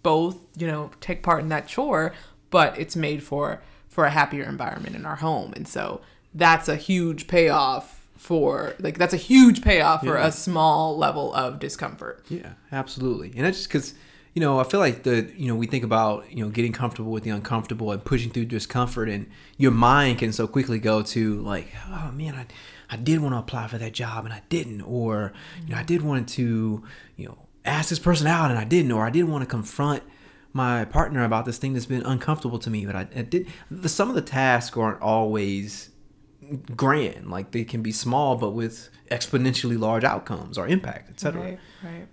both 0.02 0.38
you 0.56 0.66
know 0.66 0.90
take 1.00 1.22
part 1.22 1.40
in 1.40 1.48
that 1.48 1.68
chore 1.68 2.12
but 2.50 2.78
it's 2.78 2.96
made 2.96 3.22
for 3.22 3.62
for 3.88 4.04
a 4.04 4.10
happier 4.10 4.44
environment 4.44 4.96
in 4.96 5.06
our 5.06 5.16
home. 5.16 5.52
And 5.54 5.66
so 5.66 6.00
that's 6.34 6.68
a 6.68 6.76
huge 6.76 7.26
payoff 7.26 8.01
for 8.22 8.74
like 8.78 8.98
that's 8.98 9.12
a 9.12 9.16
huge 9.16 9.62
payoff 9.62 10.00
for 10.02 10.16
Yeah. 10.16 10.26
a 10.28 10.32
small 10.32 10.96
level 10.96 11.34
of 11.34 11.58
discomfort 11.58 12.24
Yeah, 12.28 12.52
absolutely. 12.70 13.32
And 13.34 13.44
that's 13.44 13.56
just 13.58 13.68
because, 13.68 13.94
you 14.32 14.40
know, 14.40 14.60
I 14.60 14.64
feel 14.64 14.78
like 14.78 15.02
the, 15.02 15.28
you 15.36 15.48
know, 15.48 15.56
we 15.56 15.66
think 15.66 15.82
about, 15.82 16.30
you 16.30 16.44
know, 16.44 16.48
getting 16.50 16.72
comfortable 16.72 17.10
with 17.10 17.24
the 17.24 17.30
uncomfortable 17.30 17.90
and 17.90 18.04
pushing 18.04 18.30
through 18.30 18.44
discomfort, 18.44 19.08
and 19.08 19.26
your 19.58 19.72
mind 19.72 20.20
can 20.20 20.32
so 20.32 20.46
quickly 20.46 20.78
go 20.78 21.02
to 21.02 21.40
like, 21.42 21.72
oh 21.90 22.12
man, 22.14 22.34
I, 22.36 22.46
I 22.88 22.96
did 22.96 23.20
want 23.20 23.34
to 23.34 23.38
apply 23.40 23.66
for 23.66 23.78
that 23.78 23.92
job 23.92 24.24
and 24.24 24.32
I 24.32 24.42
didn't, 24.48 24.82
or 24.82 25.32
you 25.66 25.72
know, 25.74 25.78
I 25.80 25.82
did 25.82 26.02
want 26.02 26.28
to, 26.30 26.84
you 27.16 27.26
know, 27.26 27.38
ask 27.64 27.88
this 27.90 27.98
person 27.98 28.28
out 28.28 28.50
and 28.50 28.58
I 28.58 28.64
didn't, 28.64 28.92
or 28.92 29.04
I 29.04 29.10
did 29.10 29.24
want 29.24 29.42
to 29.42 29.50
confront 29.50 30.04
my 30.52 30.84
partner 30.84 31.24
about 31.24 31.44
this 31.44 31.58
thing 31.58 31.72
that's 31.72 31.86
been 31.86 32.02
uncomfortable 32.04 32.58
to 32.60 32.70
me, 32.70 32.86
but 32.86 32.94
I, 32.94 33.08
I 33.16 33.22
did. 33.22 33.48
The, 33.68 33.88
some 33.88 34.08
of 34.10 34.14
the 34.14 34.22
tasks 34.22 34.76
aren't 34.76 35.00
always 35.00 35.88
grand 36.76 37.30
like 37.30 37.50
they 37.52 37.64
can 37.64 37.82
be 37.82 37.92
small 37.92 38.36
but 38.36 38.50
with 38.50 38.90
exponentially 39.10 39.78
large 39.78 40.04
outcomes 40.04 40.58
or 40.58 40.66
impact 40.66 41.10
etc 41.10 41.40
Right, 41.40 41.58
right. 41.82 42.06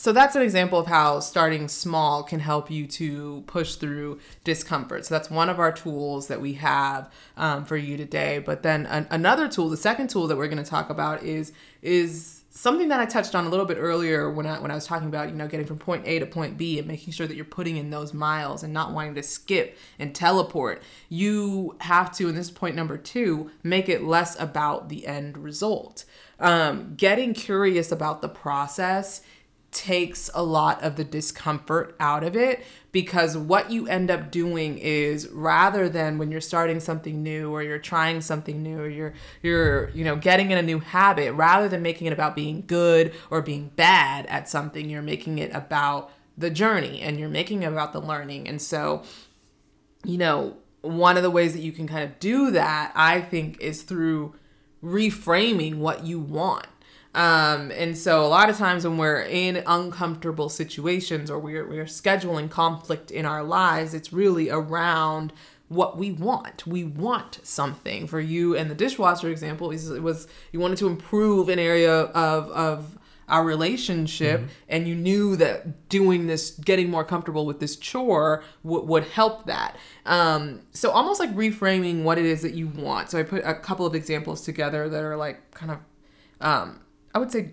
So 0.00 0.12
that's 0.12 0.34
an 0.34 0.40
example 0.40 0.78
of 0.78 0.86
how 0.86 1.20
starting 1.20 1.68
small 1.68 2.22
can 2.22 2.40
help 2.40 2.70
you 2.70 2.86
to 2.86 3.42
push 3.46 3.74
through 3.74 4.18
discomfort. 4.44 5.04
So 5.04 5.14
that's 5.14 5.28
one 5.28 5.50
of 5.50 5.58
our 5.58 5.72
tools 5.72 6.28
that 6.28 6.40
we 6.40 6.54
have 6.54 7.12
um, 7.36 7.66
for 7.66 7.76
you 7.76 7.98
today. 7.98 8.38
But 8.38 8.62
then 8.62 8.86
an, 8.86 9.08
another 9.10 9.46
tool, 9.46 9.68
the 9.68 9.76
second 9.76 10.08
tool 10.08 10.26
that 10.28 10.38
we're 10.38 10.48
going 10.48 10.62
to 10.62 10.70
talk 10.70 10.88
about 10.88 11.22
is 11.22 11.52
is 11.82 12.39
something 12.50 12.88
that 12.88 12.98
I 13.00 13.06
touched 13.06 13.34
on 13.34 13.46
a 13.46 13.48
little 13.48 13.64
bit 13.64 13.78
earlier 13.78 14.30
when 14.30 14.44
I 14.44 14.58
when 14.58 14.70
I 14.70 14.74
was 14.74 14.84
talking 14.84 15.08
about 15.08 15.28
you 15.28 15.34
know 15.34 15.46
getting 15.48 15.66
from 15.66 15.78
point 15.78 16.06
A 16.06 16.18
to 16.18 16.26
point 16.26 16.58
B 16.58 16.78
and 16.78 16.86
making 16.86 17.12
sure 17.12 17.26
that 17.26 17.36
you're 17.36 17.44
putting 17.44 17.76
in 17.76 17.90
those 17.90 18.12
miles 18.12 18.62
and 18.62 18.72
not 18.72 18.92
wanting 18.92 19.14
to 19.14 19.22
skip 19.22 19.78
and 19.98 20.14
teleport. 20.14 20.82
You 21.08 21.76
have 21.80 22.14
to, 22.16 22.28
and 22.28 22.36
this 22.36 22.46
is 22.46 22.50
point 22.50 22.74
number 22.74 22.98
two, 22.98 23.50
make 23.62 23.88
it 23.88 24.02
less 24.02 24.38
about 24.38 24.88
the 24.88 25.06
end 25.06 25.38
result. 25.38 26.04
Um, 26.38 26.94
getting 26.96 27.34
curious 27.34 27.92
about 27.92 28.22
the 28.22 28.28
process 28.28 29.22
takes 29.72 30.28
a 30.34 30.42
lot 30.42 30.82
of 30.82 30.96
the 30.96 31.04
discomfort 31.04 31.94
out 32.00 32.24
of 32.24 32.36
it 32.36 32.64
because 32.90 33.36
what 33.36 33.70
you 33.70 33.86
end 33.86 34.10
up 34.10 34.30
doing 34.30 34.78
is 34.78 35.28
rather 35.28 35.88
than 35.88 36.18
when 36.18 36.32
you're 36.32 36.40
starting 36.40 36.80
something 36.80 37.22
new 37.22 37.52
or 37.52 37.62
you're 37.62 37.78
trying 37.78 38.20
something 38.20 38.62
new 38.62 38.80
or 38.80 38.88
you're 38.88 39.14
you're 39.42 39.90
you 39.90 40.04
know 40.04 40.16
getting 40.16 40.50
in 40.50 40.58
a 40.58 40.62
new 40.62 40.80
habit 40.80 41.32
rather 41.34 41.68
than 41.68 41.82
making 41.82 42.08
it 42.08 42.12
about 42.12 42.34
being 42.34 42.64
good 42.66 43.14
or 43.30 43.40
being 43.40 43.70
bad 43.76 44.26
at 44.26 44.48
something 44.48 44.90
you're 44.90 45.02
making 45.02 45.38
it 45.38 45.54
about 45.54 46.10
the 46.36 46.50
journey 46.50 47.00
and 47.00 47.20
you're 47.20 47.28
making 47.28 47.62
it 47.62 47.66
about 47.66 47.92
the 47.92 48.00
learning. 48.00 48.48
And 48.48 48.60
so 48.60 49.04
you 50.04 50.18
know 50.18 50.56
one 50.82 51.16
of 51.16 51.22
the 51.22 51.30
ways 51.30 51.52
that 51.52 51.60
you 51.60 51.72
can 51.72 51.86
kind 51.86 52.04
of 52.04 52.18
do 52.18 52.50
that 52.50 52.92
i 52.94 53.20
think 53.20 53.60
is 53.60 53.82
through 53.82 54.34
reframing 54.82 55.76
what 55.76 56.04
you 56.04 56.18
want 56.18 56.66
um, 57.14 57.72
and 57.72 57.96
so 57.98 58.24
a 58.24 58.28
lot 58.28 58.50
of 58.50 58.56
times 58.56 58.86
when 58.86 58.96
we're 58.96 59.22
in 59.22 59.62
uncomfortable 59.66 60.48
situations 60.48 61.30
or 61.30 61.38
we're, 61.38 61.66
we're 61.68 61.84
scheduling 61.84 62.48
conflict 62.48 63.10
in 63.10 63.26
our 63.26 63.42
lives, 63.42 63.94
it's 63.94 64.12
really 64.12 64.48
around 64.48 65.32
what 65.68 65.96
we 65.96 66.12
want. 66.12 66.66
We 66.66 66.84
want 66.84 67.40
something. 67.42 68.06
For 68.06 68.20
you 68.20 68.56
and 68.56 68.70
the 68.70 68.74
dishwasher 68.74 69.28
example, 69.28 69.70
it 69.70 70.02
was 70.02 70.28
you 70.52 70.60
wanted 70.60 70.78
to 70.78 70.86
improve 70.86 71.48
an 71.48 71.58
area 71.58 71.92
of 71.92 72.50
of 72.50 72.98
our 73.28 73.44
relationship, 73.44 74.40
mm-hmm. 74.40 74.50
and 74.68 74.88
you 74.88 74.94
knew 74.96 75.36
that 75.36 75.88
doing 75.88 76.26
this, 76.26 76.50
getting 76.50 76.90
more 76.90 77.04
comfortable 77.04 77.46
with 77.46 77.60
this 77.60 77.76
chore, 77.76 78.42
w- 78.64 78.84
would 78.84 79.04
help 79.04 79.46
that. 79.46 79.76
Um, 80.04 80.62
so 80.72 80.90
almost 80.90 81.20
like 81.20 81.32
reframing 81.36 82.02
what 82.02 82.18
it 82.18 82.24
is 82.24 82.42
that 82.42 82.54
you 82.54 82.66
want. 82.66 83.08
So 83.08 83.18
I 83.20 83.22
put 83.22 83.44
a 83.44 83.54
couple 83.54 83.86
of 83.86 83.94
examples 83.94 84.42
together 84.42 84.88
that 84.88 85.04
are 85.04 85.16
like 85.16 85.52
kind 85.52 85.70
of 85.70 85.78
um, 86.40 86.80
I 87.14 87.18
would 87.18 87.30
say 87.30 87.52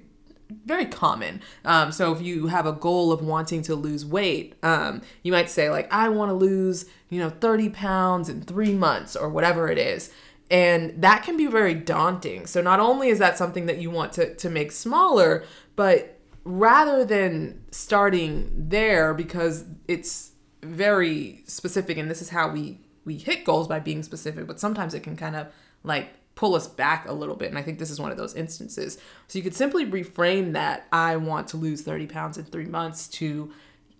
very 0.65 0.85
common. 0.85 1.41
Um, 1.65 1.91
so 1.91 2.13
if 2.13 2.21
you 2.21 2.47
have 2.47 2.65
a 2.65 2.71
goal 2.71 3.11
of 3.11 3.21
wanting 3.21 3.61
to 3.63 3.75
lose 3.75 4.05
weight, 4.05 4.55
um, 4.63 5.01
you 5.23 5.31
might 5.31 5.49
say 5.49 5.69
like, 5.69 5.91
I 5.91 6.09
want 6.09 6.29
to 6.29 6.33
lose, 6.33 6.85
you 7.09 7.19
know, 7.19 7.29
30 7.29 7.69
pounds 7.69 8.29
in 8.29 8.41
three 8.41 8.73
months 8.73 9.15
or 9.15 9.29
whatever 9.29 9.69
it 9.69 9.77
is. 9.77 10.11
And 10.49 11.01
that 11.01 11.23
can 11.23 11.35
be 11.35 11.47
very 11.47 11.73
daunting. 11.73 12.45
So 12.45 12.61
not 12.61 12.79
only 12.79 13.09
is 13.09 13.19
that 13.19 13.37
something 13.37 13.65
that 13.65 13.79
you 13.79 13.89
want 13.91 14.13
to, 14.13 14.33
to 14.35 14.49
make 14.49 14.71
smaller, 14.71 15.43
but 15.75 16.17
rather 16.45 17.03
than 17.03 17.61
starting 17.71 18.49
there 18.69 19.13
because 19.13 19.65
it's 19.89 20.31
very 20.63 21.43
specific 21.45 21.97
and 21.97 22.09
this 22.09 22.21
is 22.21 22.29
how 22.29 22.49
we 22.49 22.79
we 23.03 23.17
hit 23.17 23.45
goals 23.45 23.69
by 23.69 23.79
being 23.79 24.03
specific, 24.03 24.45
but 24.47 24.59
sometimes 24.59 24.93
it 24.93 25.01
can 25.01 25.15
kind 25.15 25.35
of 25.35 25.47
like 25.83 26.09
pull 26.37 26.55
us 26.55 26.67
back 26.67 27.09
a 27.09 27.11
little 27.11 27.35
bit. 27.35 27.49
And 27.49 27.57
I 27.57 27.63
think 27.63 27.79
this 27.79 27.89
is 27.89 27.99
one 27.99 28.11
of 28.11 28.17
those 28.17 28.35
instances. 28.35 28.99
So 29.27 29.37
you 29.37 29.43
could 29.43 29.55
simply 29.55 29.85
reframe 29.85 30.53
that 30.53 30.87
I 30.93 31.17
want 31.17 31.49
to 31.49 31.57
lose 31.57 31.81
30 31.81 32.05
pounds 32.07 32.37
in 32.37 32.45
three 32.45 32.65
months 32.65 33.07
to 33.09 33.51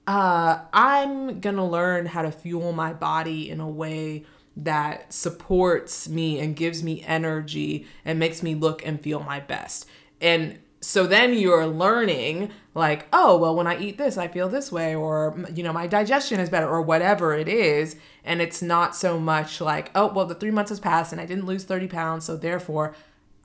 uh, 0.06 0.60
I'm 0.72 1.41
going 1.41 1.58
to 1.58 1.63
learn 1.63 2.06
how 2.06 2.22
to 2.22 2.32
fuel 2.32 2.72
my 2.72 2.94
body 2.94 3.50
in 3.50 3.60
a 3.60 3.67
way 3.67 4.24
that 4.56 5.12
supports 5.12 6.08
me 6.08 6.39
and 6.39 6.56
gives 6.56 6.82
me 6.82 7.03
energy 7.03 7.86
and 8.06 8.17
makes 8.17 8.41
me 8.41 8.56
look 8.56 8.86
and 8.86 9.01
feel 9.01 9.20
my 9.20 9.41
best. 9.41 9.86
And 10.22 10.60
so 10.79 11.07
then 11.07 11.34
you're 11.34 11.65
learning 11.65 12.51
like 12.75 13.07
oh 13.12 13.36
well 13.38 13.55
when 13.55 13.65
i 13.65 13.77
eat 13.79 13.98
this 13.98 14.17
i 14.17 14.27
feel 14.27 14.48
this 14.48 14.72
way 14.72 14.93
or 14.93 15.38
you 15.53 15.63
know 15.63 15.74
my 15.74 15.88
digestion 15.88 16.39
is 16.39 16.50
better 16.50 16.67
or 16.67 16.81
whatever 16.81 17.34
it 17.34 17.48
is. 17.48 17.96
And 18.24 18.41
it's 18.41 18.62
not 18.62 18.96
so 18.96 19.19
much 19.19 19.62
like 19.62 19.89
oh 19.96 20.07
well 20.13 20.25
the 20.25 20.36
three 20.36 20.51
months 20.51 20.69
has 20.69 20.79
passed 20.79 21.12
and 21.12 21.22
i 21.22 21.25
didn't 21.25 21.46
lose 21.46 21.63
30 21.63 21.88
pounds 21.88 22.25
so 22.25 22.38
therefore 22.38 22.96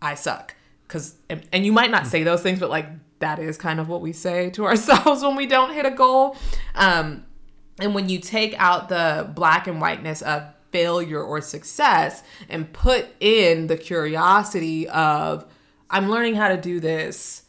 i 0.00 0.14
suck. 0.14 0.54
Because 0.86 1.14
and, 1.30 1.46
and 1.52 1.64
you 1.64 1.72
might 1.72 1.90
not 1.90 2.06
say 2.06 2.22
those 2.22 2.42
things 2.42 2.58
but 2.58 2.68
like 2.68 2.86
that 3.20 3.38
is 3.38 3.56
kind 3.56 3.80
of 3.80 3.88
what 3.88 4.02
we 4.02 4.12
say 4.12 4.50
to 4.50 4.64
ourselves 4.66 5.22
when 5.22 5.36
we 5.36 5.46
don't 5.46 5.72
hit 5.72 5.86
a 5.86 5.90
goal. 5.90 6.36
Um, 6.74 7.24
and 7.80 7.94
when 7.94 8.08
you 8.08 8.18
take 8.18 8.54
out 8.58 8.90
the 8.90 9.30
black 9.34 9.66
and 9.66 9.80
whiteness 9.80 10.20
of 10.20 10.42
failure 10.70 11.22
or 11.22 11.40
success 11.40 12.22
and 12.48 12.70
put 12.72 13.06
in 13.20 13.68
the 13.68 13.76
curiosity 13.76 14.88
of 14.88 15.46
I'm 15.92 16.10
learning 16.10 16.34
how 16.34 16.48
to 16.48 16.56
do 16.56 16.80
this 16.80 17.42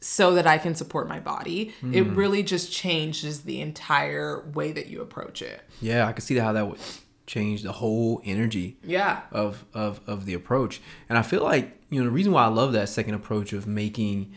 so 0.00 0.34
that 0.34 0.46
I 0.46 0.56
can 0.56 0.74
support 0.74 1.08
my 1.08 1.20
body. 1.20 1.74
Mm. 1.82 1.94
It 1.94 2.04
hmm. 2.04 2.14
really 2.14 2.42
just 2.42 2.72
changes 2.72 3.42
the 3.42 3.60
entire 3.60 4.48
way 4.54 4.72
that 4.72 4.86
you 4.86 5.02
approach 5.02 5.42
it. 5.42 5.60
Yeah, 5.82 6.06
I 6.06 6.12
can 6.12 6.22
see 6.22 6.36
how 6.36 6.52
that 6.52 6.66
would 6.66 6.80
change 7.26 7.62
the 7.62 7.70
whole 7.70 8.20
energy 8.24 8.76
yeah 8.82 9.20
of 9.30 9.64
of 9.74 10.00
of 10.06 10.24
the 10.24 10.34
approach. 10.34 10.80
And 11.08 11.18
I 11.18 11.22
feel 11.22 11.42
like, 11.42 11.78
you 11.90 12.00
know, 12.00 12.06
the 12.06 12.10
reason 12.10 12.32
why 12.32 12.44
I 12.44 12.48
love 12.48 12.72
that 12.72 12.88
second 12.88 13.14
approach 13.14 13.52
of 13.52 13.66
making 13.66 14.32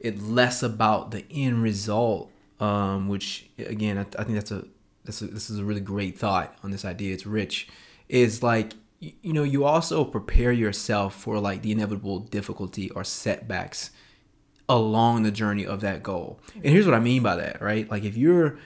it 0.00 0.20
less 0.20 0.62
about 0.62 1.12
the 1.12 1.24
end 1.30 1.62
result 1.62 2.30
um, 2.60 3.08
which 3.08 3.46
again, 3.58 3.98
I, 3.98 4.02
I 4.18 4.24
think 4.24 4.36
that's 4.36 4.50
a, 4.50 4.64
that's 5.04 5.22
a 5.22 5.26
this 5.26 5.50
is 5.50 5.58
a 5.58 5.64
really 5.64 5.80
great 5.80 6.18
thought 6.18 6.56
on 6.62 6.70
this 6.70 6.84
idea. 6.84 7.12
It's 7.12 7.26
rich. 7.26 7.68
Is 8.08 8.42
like 8.42 8.74
you 9.22 9.32
know 9.32 9.42
you 9.42 9.64
also 9.64 10.04
prepare 10.04 10.52
yourself 10.52 11.14
for 11.14 11.38
like 11.38 11.62
the 11.62 11.72
inevitable 11.72 12.20
difficulty 12.20 12.90
or 12.90 13.04
setbacks 13.04 13.90
along 14.68 15.22
the 15.22 15.30
journey 15.30 15.66
of 15.66 15.80
that 15.82 16.02
goal. 16.02 16.40
And 16.54 16.66
here's 16.66 16.86
what 16.86 16.94
i 16.94 17.00
mean 17.00 17.22
by 17.22 17.36
that 17.36 17.60
right? 17.60 17.90
Like 17.90 18.04
if 18.04 18.16
you're 18.16 18.58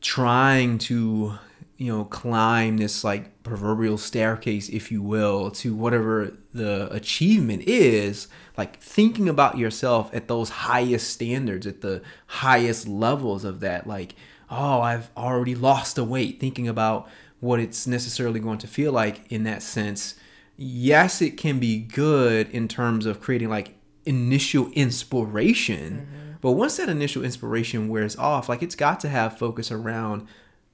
trying 0.00 0.78
to 0.78 1.38
you 1.76 1.92
know 1.92 2.04
climb 2.04 2.78
this 2.78 3.04
like 3.04 3.42
proverbial 3.42 3.98
staircase 3.98 4.68
if 4.68 4.90
you 4.90 5.02
will 5.02 5.50
to 5.50 5.74
whatever 5.74 6.36
the 6.52 6.92
achievement 6.92 7.62
is 7.66 8.28
like 8.56 8.80
thinking 8.80 9.28
about 9.28 9.58
yourself 9.58 10.10
at 10.14 10.28
those 10.28 10.48
highest 10.48 11.10
standards 11.10 11.66
at 11.66 11.82
the 11.82 12.02
highest 12.26 12.88
levels 12.88 13.44
of 13.44 13.60
that 13.60 13.86
like 13.86 14.14
oh 14.50 14.80
i've 14.80 15.10
already 15.16 15.54
lost 15.54 15.96
the 15.96 16.04
weight 16.04 16.40
thinking 16.40 16.66
about 16.66 17.08
what 17.40 17.60
it's 17.60 17.86
necessarily 17.86 18.40
going 18.40 18.58
to 18.58 18.66
feel 18.66 18.92
like 18.92 19.30
in 19.30 19.44
that 19.44 19.62
sense. 19.62 20.14
Yes, 20.56 21.20
it 21.20 21.36
can 21.36 21.58
be 21.58 21.78
good 21.78 22.48
in 22.50 22.66
terms 22.68 23.04
of 23.06 23.20
creating 23.20 23.50
like 23.50 23.74
initial 24.04 24.70
inspiration. 24.72 26.06
Mm-hmm. 26.06 26.32
But 26.40 26.52
once 26.52 26.76
that 26.76 26.88
initial 26.88 27.24
inspiration 27.24 27.88
wears 27.88 28.16
off, 28.16 28.48
like 28.48 28.62
it's 28.62 28.76
got 28.76 29.00
to 29.00 29.08
have 29.08 29.38
focus 29.38 29.70
around 29.70 30.26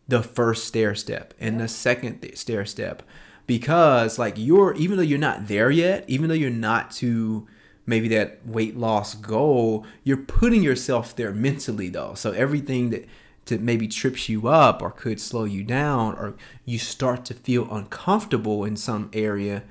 the 0.08 0.22
first 0.22 0.64
stair 0.64 0.94
step 0.94 1.34
and 1.40 1.56
yeah. 1.56 1.62
the 1.62 1.68
second 1.68 2.36
stair 2.36 2.66
step 2.66 3.02
because 3.46 4.18
like 4.18 4.34
you're 4.36 4.74
even 4.74 4.96
though 4.96 5.02
you're 5.02 5.18
not 5.18 5.48
there 5.48 5.70
yet, 5.70 6.04
even 6.08 6.28
though 6.28 6.34
you're 6.34 6.50
not 6.50 6.90
to 6.90 7.46
maybe 7.86 8.08
that 8.08 8.46
weight 8.46 8.76
loss 8.76 9.14
goal, 9.14 9.86
you're 10.04 10.16
putting 10.16 10.62
yourself 10.62 11.16
there 11.16 11.32
mentally 11.32 11.88
though. 11.88 12.14
So 12.14 12.32
everything 12.32 12.90
that 12.90 13.06
to 13.46 13.58
maybe 13.58 13.88
trips 13.88 14.28
you 14.28 14.48
up 14.48 14.82
or 14.82 14.90
could 14.90 15.20
slow 15.20 15.44
you 15.44 15.64
down 15.64 16.14
or 16.14 16.34
you 16.64 16.78
start 16.78 17.24
to 17.24 17.34
feel 17.34 17.72
uncomfortable 17.74 18.64
in 18.64 18.76
some 18.76 19.10
area 19.12 19.62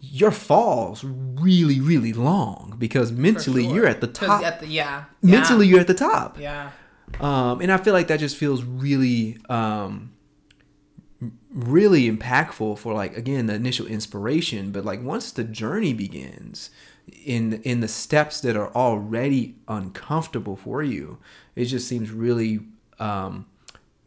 your 0.00 0.30
fall's 0.30 1.04
really 1.04 1.80
really 1.80 2.12
long 2.12 2.74
because 2.78 3.12
mentally 3.12 3.64
sure. 3.64 3.74
you're 3.74 3.86
at 3.86 4.00
the 4.00 4.06
top 4.06 4.42
at 4.42 4.60
the, 4.60 4.66
yeah 4.66 5.04
mentally 5.22 5.66
yeah. 5.66 5.70
you're 5.70 5.80
at 5.80 5.86
the 5.86 5.94
top 5.94 6.38
yeah 6.38 6.70
um, 7.20 7.60
and 7.60 7.70
i 7.70 7.76
feel 7.76 7.92
like 7.92 8.08
that 8.08 8.18
just 8.18 8.36
feels 8.36 8.64
really 8.64 9.36
um, 9.50 10.10
really 11.52 12.10
impactful 12.10 12.78
for 12.78 12.94
like 12.94 13.16
again 13.16 13.46
the 13.46 13.54
initial 13.54 13.86
inspiration 13.86 14.72
but 14.72 14.84
like 14.84 15.02
once 15.02 15.30
the 15.32 15.44
journey 15.44 15.92
begins 15.92 16.70
in 17.26 17.60
in 17.62 17.80
the 17.80 17.88
steps 17.88 18.40
that 18.40 18.56
are 18.56 18.72
already 18.74 19.56
uncomfortable 19.68 20.56
for 20.56 20.82
you 20.82 21.18
it 21.56 21.66
just 21.66 21.86
seems 21.86 22.10
really 22.10 22.60
um, 23.00 23.46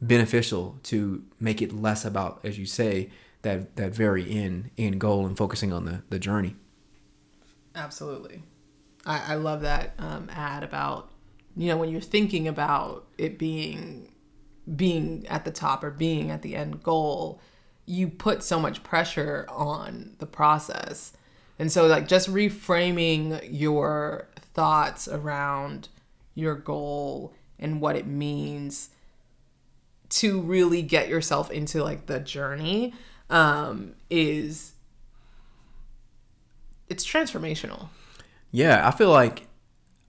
beneficial 0.02 0.80
to 0.84 1.24
make 1.40 1.62
it 1.62 1.74
less 1.74 2.06
about, 2.06 2.40
as 2.44 2.58
you 2.58 2.66
say, 2.66 3.10
that 3.42 3.76
that 3.76 3.94
very 3.94 4.30
end 4.30 4.72
end 4.78 5.00
goal 5.00 5.26
and 5.26 5.38
focusing 5.38 5.72
on 5.72 5.86
the 5.86 6.02
the 6.10 6.20
journey. 6.20 6.56
Absolutely, 7.76 8.44
I, 9.06 9.34
I 9.34 9.36
love 9.36 9.62
that 9.62 9.94
um, 9.98 10.30
ad 10.32 10.64
about 10.64 11.10
you 11.56 11.68
know 11.68 11.78
when 11.78 11.90
you're 11.90 12.02
thinking 12.02 12.48
about 12.48 13.06
it 13.18 13.38
being 13.38 14.14
being 14.76 15.26
at 15.28 15.46
the 15.46 15.52
top 15.52 15.84
or 15.84 15.92
being 15.92 16.32
at 16.32 16.42
the 16.42 16.56
end 16.56 16.82
goal, 16.84 17.42
you 17.86 18.08
put 18.08 18.44
so 18.44 18.60
much 18.60 18.84
pressure 18.84 19.46
on 19.50 20.16
the 20.20 20.26
process. 20.26 21.14
And 21.60 21.72
so 21.72 21.86
like 21.88 22.08
just 22.08 22.30
reframing 22.30 23.48
your 23.52 24.30
thoughts 24.54 25.08
around 25.08 25.90
your 26.34 26.56
goal 26.56 27.34
and 27.64 27.82
what 27.82 27.96
it 27.96 28.06
means 28.06 28.90
to 30.10 30.40
really 30.42 30.82
get 30.84 31.08
yourself 31.08 31.50
into 31.50 31.84
like 31.84 32.06
the 32.06 32.20
journey 32.20 32.94
um 33.30 33.94
is 34.10 34.74
it's 36.90 37.06
transformational 37.06 37.88
Yeah, 38.52 38.88
I 38.88 38.92
feel 38.92 39.10
like 39.10 39.48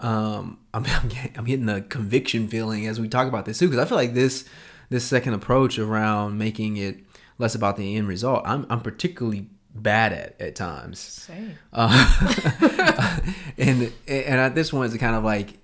um, 0.00 0.58
I'm 0.74 0.84
I'm 1.02 1.08
getting, 1.08 1.38
I'm 1.38 1.44
getting 1.44 1.66
the 1.66 1.80
conviction 1.82 2.48
feeling 2.48 2.86
as 2.86 3.00
we 3.00 3.08
talk 3.08 3.26
about 3.26 3.46
this 3.46 3.58
too, 3.58 3.68
because 3.68 3.82
I 3.82 3.88
feel 3.88 3.96
like 3.96 4.12
this 4.14 4.44
this 4.90 5.04
second 5.04 5.32
approach 5.32 5.78
around 5.78 6.36
making 6.36 6.76
it 6.76 6.98
less 7.38 7.54
about 7.54 7.76
the 7.76 7.96
end 7.96 8.06
result, 8.06 8.42
I'm 8.44 8.66
I'm 8.68 8.80
particularly 8.80 9.48
bad 9.74 10.12
at 10.12 10.40
at 10.40 10.56
times. 10.56 10.98
Same. 10.98 11.56
Uh, 11.72 13.20
and 13.58 13.92
and 14.06 14.40
at 14.40 14.54
this 14.54 14.72
one 14.72 14.86
is 14.86 14.96
kind 14.98 15.16
of 15.16 15.24
like 15.24 15.54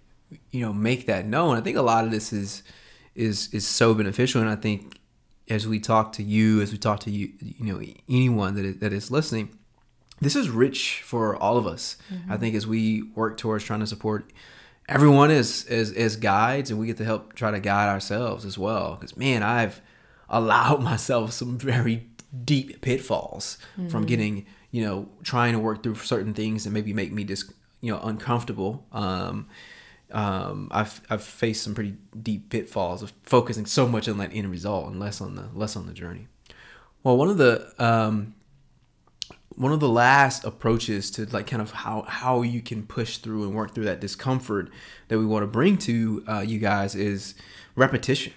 you 0.51 0.61
know 0.61 0.73
make 0.73 1.07
that 1.07 1.27
known. 1.27 1.57
I 1.57 1.61
think 1.61 1.77
a 1.77 1.83
lot 1.83 2.05
of 2.05 2.11
this 2.11 2.33
is 2.33 2.63
is 3.15 3.49
is 3.53 3.67
so 3.67 3.95
beneficial, 3.95 4.41
and 4.41 4.51
I 4.51 4.57
think 4.57 4.99
as 5.49 5.67
we 5.67 5.81
talk 5.81 6.13
to 6.13 6.23
you, 6.23 6.61
as 6.61 6.73
we 6.73 6.79
talk 6.79 7.01
to 7.01 7.11
you, 7.11 7.33
you 7.41 7.73
know 7.73 7.81
anyone 8.09 8.55
that 8.55 8.65
is, 8.65 8.79
that 8.79 8.93
is 8.93 9.11
listening, 9.11 9.57
this 10.21 10.37
is 10.37 10.49
rich 10.49 11.03
for 11.05 11.37
all 11.37 11.57
of 11.57 11.67
us. 11.67 11.97
I 12.29 12.37
think 12.37 12.55
as 12.55 12.67
we 12.67 13.03
work 13.15 13.37
towards 13.37 13.65
trying 13.65 13.81
to 13.81 13.87
support 13.87 14.33
everyone 14.89 15.31
as 15.31 15.67
as 15.69 15.93
as 15.93 16.17
guides, 16.17 16.71
and 16.71 16.79
we 16.79 16.87
get 16.87 16.97
to 16.99 17.05
help 17.05 17.35
try 17.35 17.51
to 17.51 17.61
guide 17.61 17.89
ourselves 17.89 18.45
as 18.45 18.59
well. 18.59 18.97
Because 18.97 19.17
man, 19.17 19.43
I've 19.43 19.81
allowed 20.29 20.83
myself 20.93 21.33
some 21.33 21.59
very 21.59 22.07
deep 22.45 22.81
pitfalls 22.81 23.59
from 23.91 24.07
getting 24.07 24.47
you 24.71 24.85
know 24.85 25.09
trying 25.25 25.53
to 25.53 25.59
work 25.59 25.83
through 25.83 25.97
certain 25.97 26.33
things 26.35 26.65
and 26.65 26.73
maybe 26.73 26.93
make 26.93 27.13
me 27.13 27.25
just 27.25 27.53
you 27.81 27.93
know 27.93 28.01
uncomfortable. 28.03 28.87
Um, 28.93 29.49
um, 30.13 30.69
I've 30.71 31.01
I've 31.11 31.23
faced 31.23 31.63
some 31.63 31.75
pretty 31.75 31.97
deep 32.21 32.51
pitfalls 32.51 33.03
of 33.03 33.13
focusing 33.23 33.67
so 33.67 33.87
much 33.87 34.09
on 34.09 34.19
that 34.19 34.31
end 34.35 34.51
result 34.51 34.89
and 34.89 34.99
less 34.99 35.21
on 35.21 35.35
the 35.37 35.49
less 35.55 35.77
on 35.77 35.87
the 35.87 35.93
journey. 35.93 36.29
Well, 37.03 37.17
one 37.17 37.29
of 37.29 37.39
the 37.39 37.73
um, 37.79 38.35
one 39.57 39.73
of 39.73 39.81
the 39.81 39.89
last 39.89 40.45
approaches 40.45 41.11
to 41.13 41.27
like 41.27 41.47
kind 41.47 41.63
of 41.63 41.71
how 41.71 42.03
how 42.03 42.43
you 42.43 42.61
can 42.61 42.87
push 42.87 43.19
through 43.19 43.45
and 43.45 43.55
work 43.55 43.75
through 43.75 43.85
that 43.85 44.01
discomfort 44.01 44.71
that 45.09 45.19
we 45.19 45.27
want 45.27 45.43
to 45.43 45.47
bring 45.47 45.77
to 45.79 46.25
uh, 46.29 46.41
you 46.41 46.59
guys 46.59 46.95
is 46.95 47.35
repetition. 47.77 48.33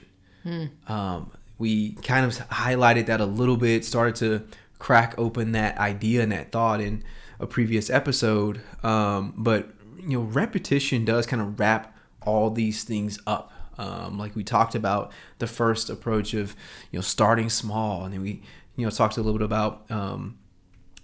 Um, 0.87 1.31
we 1.57 1.93
kind 1.93 2.25
of 2.25 2.33
highlighted 2.49 3.05
that 3.05 3.21
a 3.21 3.25
little 3.25 3.55
bit, 3.57 3.85
started 3.85 4.15
to 4.15 4.45
crack 4.79 5.15
open 5.17 5.53
that 5.53 5.77
idea 5.77 6.21
and 6.21 6.31
that 6.33 6.51
thought 6.51 6.81
in 6.81 7.03
a 7.39 7.47
previous 7.47 7.89
episode. 7.89 8.61
Um, 8.83 9.33
but 9.37 9.69
you 10.07 10.17
know, 10.19 10.23
repetition 10.25 11.05
does 11.05 11.25
kind 11.25 11.41
of 11.41 11.59
wrap 11.59 11.95
all 12.21 12.49
these 12.49 12.83
things 12.83 13.19
up. 13.27 13.51
Um, 13.77 14.19
like 14.19 14.35
we 14.35 14.43
talked 14.43 14.75
about 14.75 15.11
the 15.39 15.47
first 15.47 15.89
approach 15.89 16.33
of 16.33 16.55
you 16.91 16.97
know 16.97 17.01
starting 17.01 17.49
small, 17.49 18.05
and 18.05 18.13
then 18.13 18.21
we 18.21 18.41
you 18.75 18.85
know 18.85 18.91
talked 18.91 19.17
a 19.17 19.21
little 19.21 19.37
bit 19.39 19.45
about 19.45 19.89
um, 19.89 20.37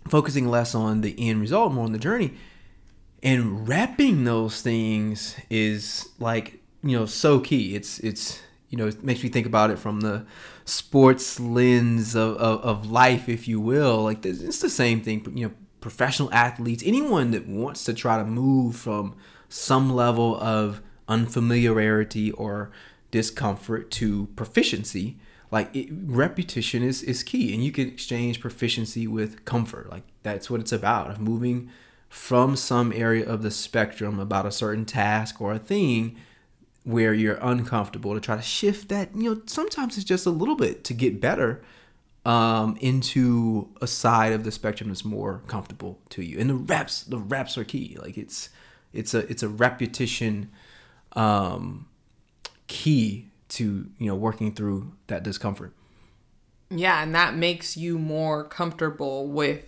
focusing 0.07 0.47
less 0.47 0.75
on 0.75 1.01
the 1.01 1.15
end 1.17 1.41
result, 1.41 1.73
more 1.73 1.85
on 1.85 1.91
the 1.93 1.99
journey. 1.99 2.33
And 3.21 3.67
repping 3.67 4.23
those 4.25 4.61
things 4.61 5.35
is 5.49 6.07
like 6.19 6.59
you 6.83 6.97
know 6.97 7.05
so 7.05 7.39
key. 7.39 7.75
It's 7.75 7.99
it's 7.99 8.39
you 8.69 8.77
know 8.77 8.87
it 8.87 9.03
makes 9.03 9.23
me 9.23 9.29
think 9.29 9.47
about 9.47 9.71
it 9.71 9.79
from 9.79 10.01
the 10.01 10.25
sports 10.65 11.39
lens 11.39 12.15
of, 12.15 12.37
of, 12.37 12.61
of 12.61 12.91
life, 12.91 13.27
if 13.27 13.47
you 13.47 13.59
will. 13.59 14.03
Like 14.03 14.21
this- 14.21 14.41
it's 14.41 14.59
the 14.59 14.69
same 14.69 15.01
thing. 15.01 15.25
You 15.35 15.47
know, 15.47 15.53
professional 15.81 16.31
athletes, 16.33 16.83
anyone 16.85 17.31
that 17.31 17.47
wants 17.47 17.83
to 17.85 17.93
try 17.93 18.17
to 18.17 18.25
move 18.25 18.75
from 18.75 19.15
some 19.47 19.91
level 19.91 20.39
of 20.39 20.81
unfamiliarity 21.07 22.31
or 22.31 22.71
discomfort 23.11 23.89
to 23.91 24.27
proficiency 24.35 25.17
like 25.51 25.75
it, 25.75 25.89
repetition 25.91 26.83
is, 26.83 27.01
is 27.03 27.23
key 27.23 27.53
and 27.53 27.63
you 27.63 27.71
can 27.71 27.87
exchange 27.87 28.39
proficiency 28.39 29.07
with 29.07 29.45
comfort. 29.45 29.89
Like 29.89 30.03
that's 30.23 30.49
what 30.49 30.61
it's 30.61 30.71
about 30.71 31.09
of 31.09 31.19
moving 31.19 31.69
from 32.07 32.55
some 32.55 32.91
area 32.93 33.27
of 33.27 33.41
the 33.41 33.51
spectrum 33.51 34.19
about 34.19 34.45
a 34.45 34.51
certain 34.51 34.85
task 34.85 35.41
or 35.41 35.53
a 35.53 35.59
thing 35.59 36.17
where 36.83 37.13
you're 37.13 37.39
uncomfortable 37.41 38.13
to 38.13 38.19
try 38.19 38.35
to 38.35 38.41
shift 38.41 38.89
that. 38.89 39.15
You 39.15 39.35
know 39.35 39.41
sometimes 39.45 39.97
it's 39.97 40.05
just 40.05 40.25
a 40.25 40.31
little 40.31 40.55
bit 40.55 40.83
to 40.85 40.93
get 40.93 41.21
better 41.21 41.61
um, 42.29 42.77
into 42.79 43.69
a 43.81 43.87
side 43.87 44.33
of 44.33 44.43
the 44.43 44.51
spectrum 44.51 44.89
that's 44.89 45.03
more 45.03 45.41
comfortable 45.47 45.99
to 46.09 46.21
you. 46.21 46.39
And 46.39 46.47
the 46.47 46.53
reps 46.53 47.01
the 47.01 47.17
reps 47.17 47.57
are 47.57 47.63
key. 47.63 47.97
Like 47.99 48.19
it's 48.19 48.49
it's 48.93 49.15
a 49.15 49.19
it's 49.31 49.41
a 49.41 49.49
repetition 49.49 50.51
um, 51.13 51.87
key 52.67 53.31
to 53.49 53.89
you 53.97 54.05
know 54.05 54.15
working 54.15 54.53
through 54.53 54.93
that 55.07 55.23
discomfort. 55.23 55.73
Yeah, 56.69 57.01
and 57.01 57.15
that 57.15 57.35
makes 57.35 57.75
you 57.75 57.97
more 57.97 58.43
comfortable 58.43 59.27
with 59.27 59.65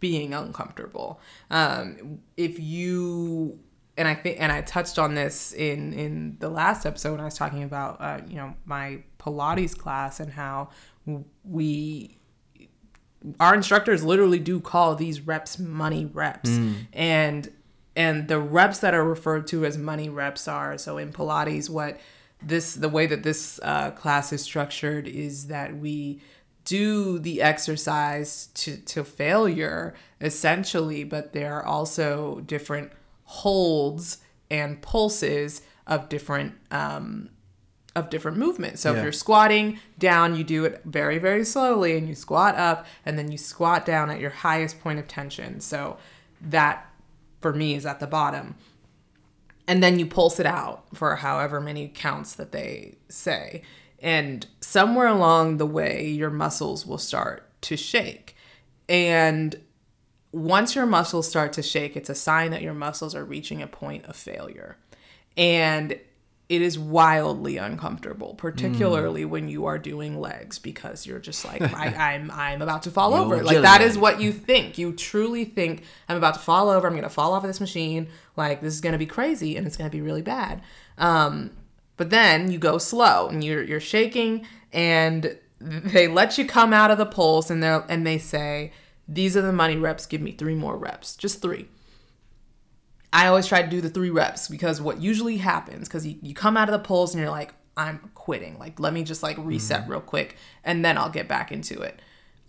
being 0.00 0.32
uncomfortable. 0.32 1.20
Um, 1.50 2.20
if 2.38 2.58
you 2.58 3.58
and 3.98 4.06
I 4.06 4.14
think 4.14 4.40
and 4.40 4.50
I 4.50 4.62
touched 4.62 4.98
on 4.98 5.14
this 5.14 5.52
in 5.52 5.92
in 5.92 6.36
the 6.38 6.48
last 6.48 6.86
episode 6.86 7.12
when 7.12 7.20
I 7.20 7.24
was 7.24 7.34
talking 7.34 7.64
about 7.64 8.00
uh, 8.00 8.20
you 8.26 8.36
know 8.36 8.54
my 8.64 9.02
Pilates 9.18 9.76
class 9.76 10.20
and 10.20 10.32
how 10.32 10.70
we 11.44 12.16
our 13.40 13.54
instructors 13.54 14.04
literally 14.04 14.38
do 14.38 14.60
call 14.60 14.94
these 14.94 15.20
reps 15.20 15.58
money 15.58 16.06
reps. 16.06 16.48
And 16.92 17.52
and 17.96 18.28
the 18.28 18.38
reps 18.38 18.78
that 18.78 18.94
are 18.94 19.04
referred 19.04 19.48
to 19.48 19.64
as 19.64 19.76
money 19.76 20.08
reps 20.08 20.46
are 20.46 20.78
so 20.78 20.96
in 20.98 21.12
pilates 21.12 21.68
what 21.68 21.98
this 22.40 22.74
the 22.74 22.88
way 22.88 23.06
that 23.06 23.24
this 23.24 23.58
uh, 23.64 23.90
class 23.90 24.32
is 24.32 24.40
structured 24.40 25.08
is 25.08 25.48
that 25.48 25.76
we 25.76 26.20
do 26.64 27.18
the 27.18 27.42
exercise 27.42 28.46
to 28.54 28.76
to 28.76 29.02
failure 29.02 29.94
essentially 30.20 31.02
but 31.02 31.32
there 31.32 31.54
are 31.54 31.64
also 31.64 32.40
different 32.46 32.92
holds 33.30 34.18
and 34.50 34.80
pulses 34.80 35.60
of 35.86 36.08
different 36.08 36.54
um, 36.70 37.28
of 37.94 38.08
different 38.10 38.38
movements. 38.38 38.80
So 38.80 38.92
Yeah. 38.92 38.98
if 38.98 39.02
you're 39.02 39.12
squatting 39.12 39.78
down, 39.98 40.34
you 40.36 40.44
do 40.44 40.64
it 40.64 40.80
very, 40.84 41.18
very 41.18 41.44
slowly 41.44 41.96
and 41.98 42.08
you 42.08 42.14
squat 42.14 42.54
up 42.54 42.86
and 43.04 43.18
then 43.18 43.30
you 43.30 43.36
squat 43.36 43.84
down 43.84 44.08
at 44.08 44.18
your 44.20 44.30
highest 44.30 44.80
point 44.80 44.98
of 44.98 45.08
tension. 45.08 45.60
So 45.60 45.98
that 46.40 46.86
for 47.40 47.52
me 47.52 47.74
is 47.74 47.84
at 47.84 47.98
the 48.00 48.06
bottom. 48.06 48.54
And 49.66 49.82
then 49.82 49.98
you 49.98 50.06
pulse 50.06 50.38
it 50.40 50.46
out 50.46 50.84
for 50.94 51.16
however 51.16 51.60
many 51.60 51.88
counts 51.88 52.34
that 52.34 52.52
they 52.52 52.96
say. 53.08 53.62
And 53.98 54.46
somewhere 54.60 55.08
along 55.08 55.56
the 55.56 55.66
way, 55.66 56.06
your 56.06 56.30
muscles 56.30 56.86
will 56.86 56.98
start 56.98 57.50
to 57.62 57.76
shake. 57.76 58.36
And 58.88 59.60
once 60.32 60.74
your 60.74 60.86
muscles 60.86 61.28
start 61.28 61.52
to 61.54 61.62
shake, 61.62 61.96
it's 61.96 62.10
a 62.10 62.14
sign 62.14 62.50
that 62.50 62.62
your 62.62 62.74
muscles 62.74 63.14
are 63.14 63.24
reaching 63.24 63.62
a 63.62 63.66
point 63.66 64.04
of 64.06 64.16
failure. 64.16 64.76
And 65.36 65.98
it 66.48 66.62
is 66.62 66.78
wildly 66.78 67.58
uncomfortable, 67.58 68.34
particularly 68.34 69.26
when 69.26 69.48
you 69.48 69.66
are 69.66 69.78
doing 69.78 70.18
legs, 70.18 70.58
because 70.58 71.06
you're 71.06 71.18
just 71.18 71.44
like, 71.44 71.60
I, 71.60 71.86
I'm 72.14 72.30
I'm 72.30 72.62
about 72.62 72.84
to 72.84 72.90
fall 72.90 73.12
over. 73.14 73.42
Like 73.42 73.60
that 73.62 73.82
is 73.82 73.98
what 73.98 74.20
you 74.20 74.32
think. 74.32 74.78
You 74.78 74.94
truly 74.94 75.44
think 75.44 75.82
I'm 76.08 76.16
about 76.16 76.34
to 76.34 76.40
fall 76.40 76.70
over. 76.70 76.86
I'm 76.86 76.94
gonna 76.94 77.10
fall 77.10 77.34
off 77.34 77.44
of 77.44 77.48
this 77.48 77.60
machine. 77.60 78.08
Like 78.34 78.62
this 78.62 78.72
is 78.72 78.80
gonna 78.80 78.98
be 78.98 79.06
crazy 79.06 79.56
and 79.56 79.66
it's 79.66 79.76
gonna 79.76 79.90
be 79.90 80.00
really 80.00 80.22
bad. 80.22 80.62
Um, 80.96 81.50
but 81.98 82.08
then 82.08 82.50
you 82.50 82.58
go 82.58 82.78
slow 82.78 83.28
and 83.28 83.44
you're 83.44 83.62
you're 83.62 83.80
shaking 83.80 84.46
and 84.72 85.36
they 85.60 86.08
let 86.08 86.38
you 86.38 86.46
come 86.46 86.72
out 86.72 86.90
of 86.90 86.96
the 86.96 87.06
pulse 87.06 87.50
and 87.50 87.62
they 87.62 87.80
and 87.90 88.06
they 88.06 88.16
say 88.16 88.72
these 89.08 89.36
are 89.36 89.42
the 89.42 89.52
money 89.52 89.76
reps. 89.76 90.06
Give 90.06 90.20
me 90.20 90.32
three 90.32 90.54
more 90.54 90.76
reps, 90.76 91.16
just 91.16 91.40
three. 91.40 91.68
I 93.12 93.26
always 93.26 93.46
try 93.46 93.62
to 93.62 93.68
do 93.68 93.80
the 93.80 93.88
three 93.88 94.10
reps 94.10 94.48
because 94.48 94.80
what 94.82 95.00
usually 95.00 95.38
happens, 95.38 95.88
because 95.88 96.06
you, 96.06 96.16
you 96.20 96.34
come 96.34 96.56
out 96.58 96.68
of 96.68 96.72
the 96.72 96.86
pulse 96.86 97.14
and 97.14 97.22
you're 97.22 97.30
like, 97.30 97.54
I'm 97.76 98.10
quitting. 98.14 98.58
Like, 98.58 98.78
let 98.78 98.92
me 98.92 99.02
just 99.02 99.22
like 99.22 99.38
reset 99.38 99.88
real 99.88 100.00
quick 100.00 100.36
and 100.62 100.84
then 100.84 100.98
I'll 100.98 101.08
get 101.08 101.26
back 101.26 101.50
into 101.50 101.80
it. 101.80 102.00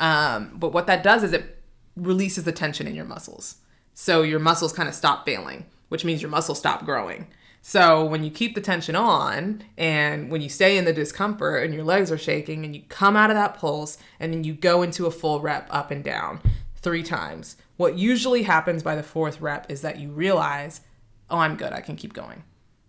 Um, 0.02 0.52
but 0.56 0.74
what 0.74 0.88
that 0.88 1.02
does 1.02 1.24
is 1.24 1.32
it 1.32 1.62
releases 1.96 2.44
the 2.44 2.52
tension 2.52 2.88
in 2.88 2.96
your 2.96 3.06
muscles. 3.06 3.58
So 3.94 4.22
your 4.22 4.40
muscles 4.40 4.74
kind 4.74 4.90
of 4.90 4.96
stop 4.96 5.26
failing, 5.26 5.66
which 5.88 6.04
means 6.04 6.22
your 6.22 6.32
muscles 6.32 6.60
stop 6.60 6.84
growing. 6.84 7.28
So 7.62 8.06
when 8.06 8.24
you 8.24 8.32
keep 8.32 8.56
the 8.56 8.62
tension 8.62 8.96
on 8.96 9.64
and 9.78 10.32
when 10.32 10.42
you 10.42 10.50
stay 10.50 10.78
in 10.78 10.86
the 10.86 10.94
discomfort 10.94 11.64
and 11.64 11.74
your 11.74 11.84
legs 11.84 12.12
are 12.12 12.18
shaking 12.18 12.64
and 12.66 12.76
you 12.76 12.84
come 12.90 13.16
out 13.16 13.30
of 13.30 13.36
that 13.36 13.56
pulse 13.56 13.98
and 14.20 14.34
then 14.34 14.44
you 14.44 14.54
go 14.54 14.82
into 14.82 15.06
a 15.06 15.12
full 15.12 15.40
rep 15.40 15.68
up 15.70 15.92
and 15.92 16.04
down 16.04 16.40
three 16.76 17.04
times, 17.04 17.58
what 17.78 17.98
usually 17.98 18.44
happens 18.44 18.82
by 18.82 18.96
the 18.96 19.04
fourth 19.04 19.42
rep 19.42 19.70
is 19.70 19.82
that 19.82 20.00
you 20.00 20.10
realize, 20.10 20.82
oh, 21.30 21.38
I'm 21.38 21.58
good. 21.58 21.74
I 21.74 21.82
can 21.82 21.96
keep 21.96 22.14
going. 22.14 22.44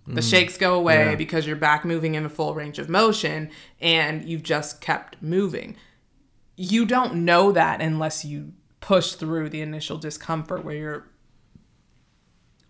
The 0.06 0.20
mm. 0.20 0.30
shakes 0.30 0.56
go 0.56 0.74
away 0.74 1.11
Yeah. 1.11 1.14
because 1.16 1.46
you're 1.46 1.56
back 1.56 1.85
moving 1.85 2.14
in 2.14 2.24
a 2.24 2.30
full 2.30 2.54
range 2.54 2.78
of 2.78 2.88
motion 2.88 3.50
and 3.80 4.24
you've 4.24 4.42
just 4.42 4.80
kept 4.80 5.20
moving. 5.20 5.76
You 6.56 6.87
don't 6.87 7.24
know 7.24 7.52
that 7.52 7.80
unless 7.80 8.24
you 8.24 8.52
push 8.80 9.12
through 9.12 9.50
the 9.50 9.61
initial 9.61 9.98
discomfort 9.98 10.64
where 10.64 10.74
you're 10.74 11.06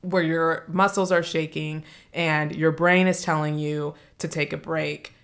where 0.02 0.22
your 0.22 0.64
muscles 0.68 1.12
are 1.12 1.22
shaking 1.22 1.84
and 2.12 2.54
your 2.54 2.72
brain 2.72 3.06
is 3.06 3.22
telling 3.22 3.58
you 3.58 3.94
to 4.18 4.28
take 4.28 4.52
a 4.52 4.56
break, 4.56 5.14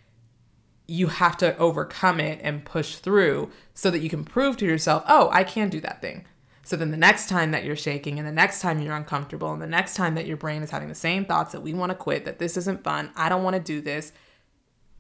you 0.87 1.09
have 1.09 1.37
to 1.39 1.57
overcome 1.59 2.21
it 2.21 2.39
and 2.43 2.65
push 2.65 2.97
through 2.97 3.51
so 3.75 3.91
that 3.91 4.01
you 4.01 4.09
can 4.09 4.25
prove 4.25 4.57
to 4.59 4.67
yourself, 4.67 5.05
oh, 5.09 5.29
I 5.33 5.45
can 5.45 5.69
do 5.69 5.81
that 5.81 6.01
thing. 6.01 6.27
So 6.63 6.77
then 6.77 6.91
the 6.91 6.97
next 6.97 7.29
time 7.29 7.53
that 7.53 7.65
you're 7.65 7.77
shaking 7.77 8.19
and 8.19 8.27
the 8.27 8.33
next 8.33 8.61
time 8.61 8.81
you're 8.81 8.95
uncomfortable 8.95 9.53
and 9.53 9.63
the 9.63 9.69
next 9.69 9.95
time 9.95 10.17
that 10.17 10.27
your 10.27 10.37
brain 10.37 10.63
is 10.63 10.71
having 10.71 10.89
the 10.89 10.95
same 10.95 11.25
thoughts 11.25 11.53
that 11.53 11.63
we 11.63 11.73
want 11.73 11.91
to 11.91 11.97
quit, 11.97 12.25
that 12.25 12.39
this 12.39 12.57
isn't 12.57 12.83
fun, 12.83 13.11
I 13.15 13.29
don't 13.29 13.45
want 13.45 13.55
to 13.55 13.63
do 13.63 13.81
this. 13.81 14.13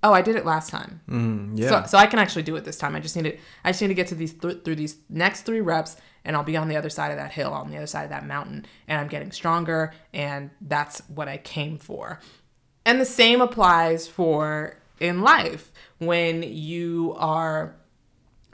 Oh, 0.02 0.12
I 0.12 0.22
did 0.22 0.36
it 0.36 0.44
last 0.44 0.70
time. 0.70 1.00
Mm, 1.08 1.58
yeah. 1.58 1.82
So, 1.82 1.88
so 1.88 1.98
I 1.98 2.06
can 2.06 2.18
actually 2.18 2.42
do 2.42 2.54
it 2.56 2.64
this 2.64 2.76
time. 2.76 2.94
I 2.94 3.00
just 3.00 3.16
need 3.16 3.24
to 3.24 3.36
I 3.64 3.70
just 3.70 3.80
need 3.80 3.88
to 3.88 3.94
get 3.94 4.08
to 4.08 4.14
these 4.14 4.34
th- 4.34 4.62
through 4.64 4.76
these 4.76 4.98
next 5.08 5.42
three 5.42 5.60
reps 5.60 5.96
and 6.24 6.36
I'll 6.36 6.44
be 6.44 6.56
on 6.56 6.68
the 6.68 6.76
other 6.76 6.90
side 6.90 7.10
of 7.10 7.16
that 7.16 7.32
hill, 7.32 7.52
on 7.52 7.70
the 7.70 7.76
other 7.76 7.86
side 7.86 8.04
of 8.04 8.10
that 8.10 8.26
mountain 8.26 8.66
and 8.86 9.00
I'm 9.00 9.08
getting 9.08 9.32
stronger 9.32 9.92
and 10.12 10.50
that's 10.60 11.00
what 11.08 11.28
I 11.28 11.38
came 11.38 11.78
for. 11.78 12.20
And 12.84 13.00
the 13.00 13.04
same 13.06 13.40
applies 13.40 14.06
for 14.06 14.76
in 15.00 15.22
life 15.22 15.72
when 15.98 16.42
you 16.42 17.14
are 17.18 17.74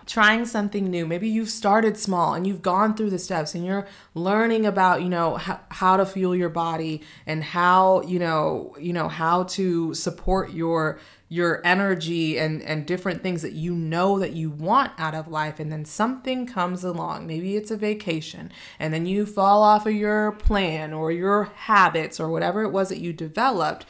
trying 0.07 0.47
something 0.47 0.91
new. 0.91 1.07
Maybe 1.07 1.29
you've 1.29 1.51
started 1.51 1.97
small 1.97 2.35
and 2.35 2.47
you've 2.47 2.63
gone 2.63 2.95
through 2.95 3.11
the 3.11 3.19
steps 3.19 3.55
and 3.55 3.65
you're 3.65 3.87
learning 4.15 4.67
about 4.67 5.03
you 5.03 5.09
know 5.09 5.37
how, 5.37 5.61
how 5.71 5.97
to 5.97 6.07
fuel 6.07 6.35
your 6.35 6.49
body 6.49 7.03
and 7.27 7.43
how 7.43 8.03
you 8.03 8.19
know 8.19 8.75
you 8.79 8.93
know 8.93 9.09
how 9.09 9.45
to 9.45 9.95
support 9.95 10.53
your 10.53 10.99
your 11.29 11.63
energy 11.65 12.39
and 12.39 12.61
and 12.63 12.87
different 12.87 13.23
things 13.23 13.43
that 13.43 13.53
you 13.53 13.75
know 13.75 14.19
that 14.19 14.33
you 14.33 14.51
want 14.51 14.93
out 14.99 15.15
of 15.15 15.29
life. 15.29 15.59
And 15.59 15.73
then 15.73 15.85
something 15.85 16.47
comes 16.47 16.85
along. 16.85 17.27
Maybe 17.27 17.57
it's 17.57 17.71
a 17.71 17.77
vacation 17.77 18.53
and 18.79 18.93
then 18.93 19.07
you 19.07 19.25
fall 19.25 19.63
off 19.63 19.87
of 19.87 19.95
your 19.95 20.33
plan 20.33 20.93
or 20.93 21.11
your 21.11 21.45
habits 21.45 22.21
or 22.21 22.29
whatever 22.29 22.63
it 22.63 22.71
was 22.71 22.89
that 22.89 22.99
you 22.99 23.13
developed. 23.13 23.87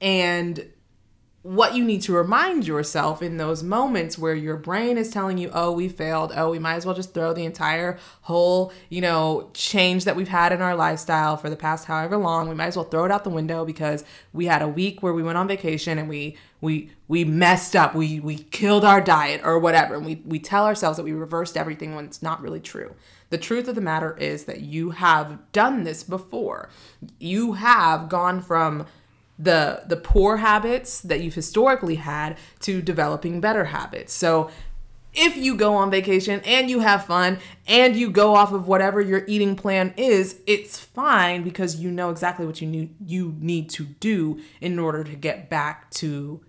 And 0.00 0.70
what 1.46 1.76
you 1.76 1.84
need 1.84 2.02
to 2.02 2.12
remind 2.12 2.66
yourself 2.66 3.22
in 3.22 3.36
those 3.36 3.62
moments 3.62 4.18
where 4.18 4.34
your 4.34 4.56
brain 4.56 4.98
is 4.98 5.10
telling 5.10 5.38
you, 5.38 5.48
oh, 5.54 5.70
we 5.70 5.88
failed. 5.88 6.32
Oh, 6.34 6.50
we 6.50 6.58
might 6.58 6.74
as 6.74 6.84
well 6.84 6.94
just 6.94 7.14
throw 7.14 7.32
the 7.32 7.44
entire 7.44 7.98
whole, 8.22 8.72
you 8.88 9.00
know, 9.00 9.50
change 9.54 10.04
that 10.06 10.16
we've 10.16 10.26
had 10.26 10.50
in 10.50 10.60
our 10.60 10.74
lifestyle 10.74 11.36
for 11.36 11.48
the 11.48 11.54
past 11.54 11.84
however 11.84 12.16
long. 12.16 12.48
We 12.48 12.56
might 12.56 12.66
as 12.66 12.76
well 12.76 12.86
throw 12.86 13.04
it 13.04 13.12
out 13.12 13.22
the 13.22 13.30
window 13.30 13.64
because 13.64 14.02
we 14.32 14.46
had 14.46 14.60
a 14.60 14.66
week 14.66 15.04
where 15.04 15.12
we 15.12 15.22
went 15.22 15.38
on 15.38 15.46
vacation 15.46 15.98
and 15.98 16.08
we 16.08 16.36
we 16.60 16.90
we 17.06 17.24
messed 17.24 17.76
up. 17.76 17.94
We 17.94 18.18
we 18.18 18.38
killed 18.38 18.84
our 18.84 19.00
diet 19.00 19.42
or 19.44 19.60
whatever. 19.60 19.94
And 19.94 20.04
we, 20.04 20.22
we 20.24 20.40
tell 20.40 20.66
ourselves 20.66 20.96
that 20.96 21.04
we 21.04 21.12
reversed 21.12 21.56
everything 21.56 21.94
when 21.94 22.06
it's 22.06 22.22
not 22.22 22.42
really 22.42 22.60
true. 22.60 22.96
The 23.30 23.38
truth 23.38 23.68
of 23.68 23.76
the 23.76 23.80
matter 23.80 24.16
is 24.16 24.46
that 24.46 24.62
you 24.62 24.90
have 24.90 25.38
done 25.52 25.84
this 25.84 26.02
before. 26.02 26.70
You 27.20 27.52
have 27.52 28.08
gone 28.08 28.40
from 28.40 28.86
the 29.38 29.82
the 29.86 29.96
poor 29.96 30.38
habits 30.38 31.00
that 31.00 31.20
you've 31.20 31.34
historically 31.34 31.96
had 31.96 32.38
to 32.60 32.80
developing 32.80 33.40
better 33.40 33.66
habits. 33.66 34.12
So 34.12 34.50
if 35.16 35.36
you 35.36 35.54
go 35.54 35.74
on 35.74 35.90
vacation 35.90 36.40
and 36.44 36.68
you 36.68 36.80
have 36.80 37.06
fun 37.06 37.38
and 37.66 37.96
you 37.96 38.10
go 38.10 38.34
off 38.34 38.52
of 38.52 38.68
whatever 38.68 39.00
your 39.00 39.24
eating 39.26 39.56
plan 39.56 39.94
is, 39.96 40.40
it's 40.46 40.78
fine 40.78 41.42
because 41.42 41.76
you 41.76 41.90
know 41.90 42.10
exactly 42.10 42.46
what 42.46 42.60
you 42.60 42.68
need 42.68 42.94
you 43.04 43.34
need 43.40 43.70
to 43.70 43.84
do 43.84 44.40
in 44.60 44.78
order 44.78 45.02
to 45.02 45.16
get 45.16 45.48
back 45.48 45.90
to 45.90 46.42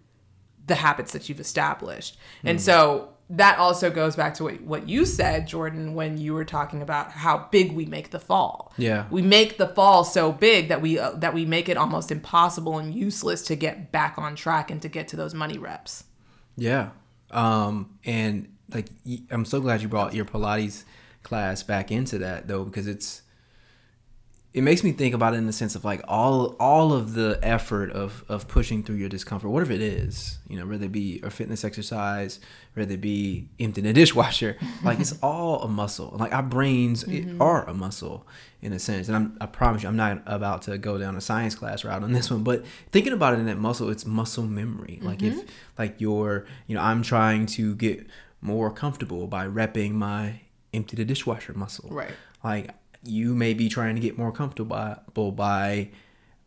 the 0.67 0.75
habits 0.75 1.13
that 1.13 1.29
you've 1.29 1.39
established. 1.39 2.17
Mm. 2.43 2.51
And 2.51 2.61
so 2.61 3.09
that 3.29 3.57
also 3.57 3.89
goes 3.89 4.15
back 4.15 4.35
to 4.35 4.45
what, 4.45 4.61
what 4.61 4.87
you 4.87 5.05
said, 5.05 5.47
Jordan, 5.47 5.95
when 5.95 6.17
you 6.17 6.33
were 6.33 6.45
talking 6.45 6.81
about 6.81 7.11
how 7.11 7.49
big 7.51 7.73
we 7.73 7.85
make 7.85 8.11
the 8.11 8.19
fall. 8.19 8.73
Yeah, 8.77 9.05
we 9.09 9.21
make 9.21 9.57
the 9.57 9.67
fall 9.67 10.03
so 10.03 10.31
big 10.31 10.69
that 10.69 10.81
we 10.81 10.97
uh, 10.97 11.11
that 11.11 11.33
we 11.33 11.45
make 11.45 11.67
it 11.67 11.77
almost 11.77 12.11
impossible 12.11 12.77
and 12.77 12.93
useless 12.93 13.41
to 13.43 13.55
get 13.55 13.91
back 13.91 14.17
on 14.17 14.35
track 14.35 14.71
and 14.71 14.81
to 14.81 14.87
get 14.87 15.07
to 15.09 15.15
those 15.15 15.33
money 15.33 15.57
reps. 15.57 16.05
Yeah, 16.55 16.91
um, 17.31 17.97
and 18.05 18.47
like 18.73 18.87
I'm 19.29 19.45
so 19.45 19.59
glad 19.59 19.81
you 19.81 19.87
brought 19.87 20.13
your 20.13 20.25
Pilates 20.25 20.83
class 21.23 21.63
back 21.63 21.91
into 21.91 22.17
that 22.19 22.47
though 22.47 22.63
because 22.63 22.87
it's 22.87 23.23
it 24.57 24.63
makes 24.63 24.83
me 24.83 24.91
think 24.91 25.13
about 25.13 25.35
it 25.35 25.37
in 25.37 25.45
the 25.45 25.53
sense 25.53 25.75
of 25.75 25.85
like 25.85 26.01
all 26.07 26.55
all 26.59 26.91
of 26.91 27.13
the 27.13 27.37
effort 27.43 27.91
of 27.91 28.25
of 28.27 28.47
pushing 28.47 28.81
through 28.81 28.95
your 28.95 29.07
discomfort, 29.07 29.51
whatever 29.51 29.71
it 29.71 29.81
is, 29.81 30.39
you 30.49 30.57
know, 30.57 30.65
whether 30.65 30.85
it 30.85 30.91
be 30.91 31.21
a 31.21 31.29
fitness 31.29 31.63
exercise, 31.63 32.39
whether 32.73 32.95
it 32.95 33.01
be 33.01 33.49
emptying 33.59 33.85
a 33.85 33.93
dishwasher, 34.01 34.57
like 34.83 34.99
it's 34.99 35.13
all 35.21 35.61
a 35.61 35.67
muscle. 35.67 36.11
Like 36.17 36.33
our 36.33 36.41
brains 36.41 37.03
mm-hmm. 37.03 37.39
are 37.39 37.69
a 37.69 37.73
muscle 37.75 38.25
in 38.59 38.73
a 38.73 38.79
sense. 38.79 39.07
And 39.07 39.15
I'm, 39.15 39.37
I 39.39 39.45
promise 39.45 39.83
you, 39.83 39.89
I'm 39.89 39.95
not 39.95 40.23
about 40.25 40.63
to 40.63 40.79
go 40.79 40.97
down 40.97 41.15
a 41.15 41.21
science 41.21 41.53
class 41.53 41.85
route 41.85 42.01
on 42.01 42.11
this 42.11 42.31
one, 42.31 42.41
but 42.41 42.65
thinking 42.91 43.13
about 43.13 43.35
it 43.35 43.39
in 43.39 43.45
that 43.45 43.59
muscle, 43.59 43.91
it's 43.91 44.07
muscle 44.07 44.45
memory. 44.45 44.97
Like 45.03 45.19
mm-hmm. 45.19 45.37
if 45.37 45.49
like 45.77 46.01
you're, 46.01 46.47
you 46.65 46.73
know, 46.73 46.81
I'm 46.81 47.03
trying 47.03 47.45
to 47.57 47.75
get 47.75 48.07
more 48.41 48.71
comfortable 48.71 49.27
by 49.27 49.45
repping 49.45 49.91
my 49.91 50.41
empty 50.73 50.95
the 50.95 51.05
dishwasher 51.05 51.53
muscle. 51.53 51.89
Right. 51.91 52.13
Like 52.43 52.71
you 53.07 53.35
may 53.35 53.53
be 53.53 53.69
trying 53.69 53.95
to 53.95 54.01
get 54.01 54.17
more 54.17 54.31
comfortable 54.31 55.31
by 55.31 55.89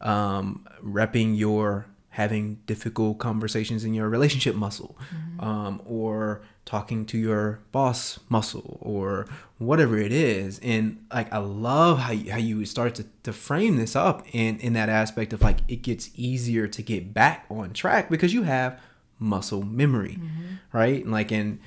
um, 0.01 0.67
repping 0.83 1.37
your 1.39 1.87
having 2.11 2.57
difficult 2.67 3.19
conversations 3.19 3.85
in 3.85 3.95
your 3.95 4.09
relationship 4.09 4.57
muscle 4.57 4.99
mm-hmm. 5.15 5.45
um, 5.45 5.81
or 5.85 6.43
talking 6.65 7.07
to 7.07 7.17
your 7.17 7.61
boss 7.71 8.19
muscle 8.29 8.79
or 8.81 9.27
whatever 9.59 9.97
it 9.97 10.13
is 10.13 10.59
and 10.61 11.05
like 11.13 11.33
i 11.33 11.39
love 11.39 11.99
how 11.99 12.13
you, 12.13 12.31
how 12.31 12.39
you 12.39 12.65
start 12.65 12.95
to, 12.97 13.05
to 13.23 13.33
frame 13.33 13.77
this 13.77 13.95
up 13.95 14.25
in 14.33 14.59
in 14.59 14.73
that 14.73 14.89
aspect 14.89 15.33
of 15.33 15.41
like 15.41 15.59
it 15.69 15.83
gets 15.83 16.11
easier 16.17 16.67
to 16.67 16.83
get 16.83 17.15
back 17.15 17.47
on 17.49 17.73
track 17.73 18.11
because 18.11 18.35
you 18.35 18.43
have 18.43 18.79
muscle 19.19 19.63
memory 19.63 20.19
mm-hmm. 20.21 20.55
right 20.73 21.05
and 21.05 21.13
like 21.13 21.31
in 21.31 21.61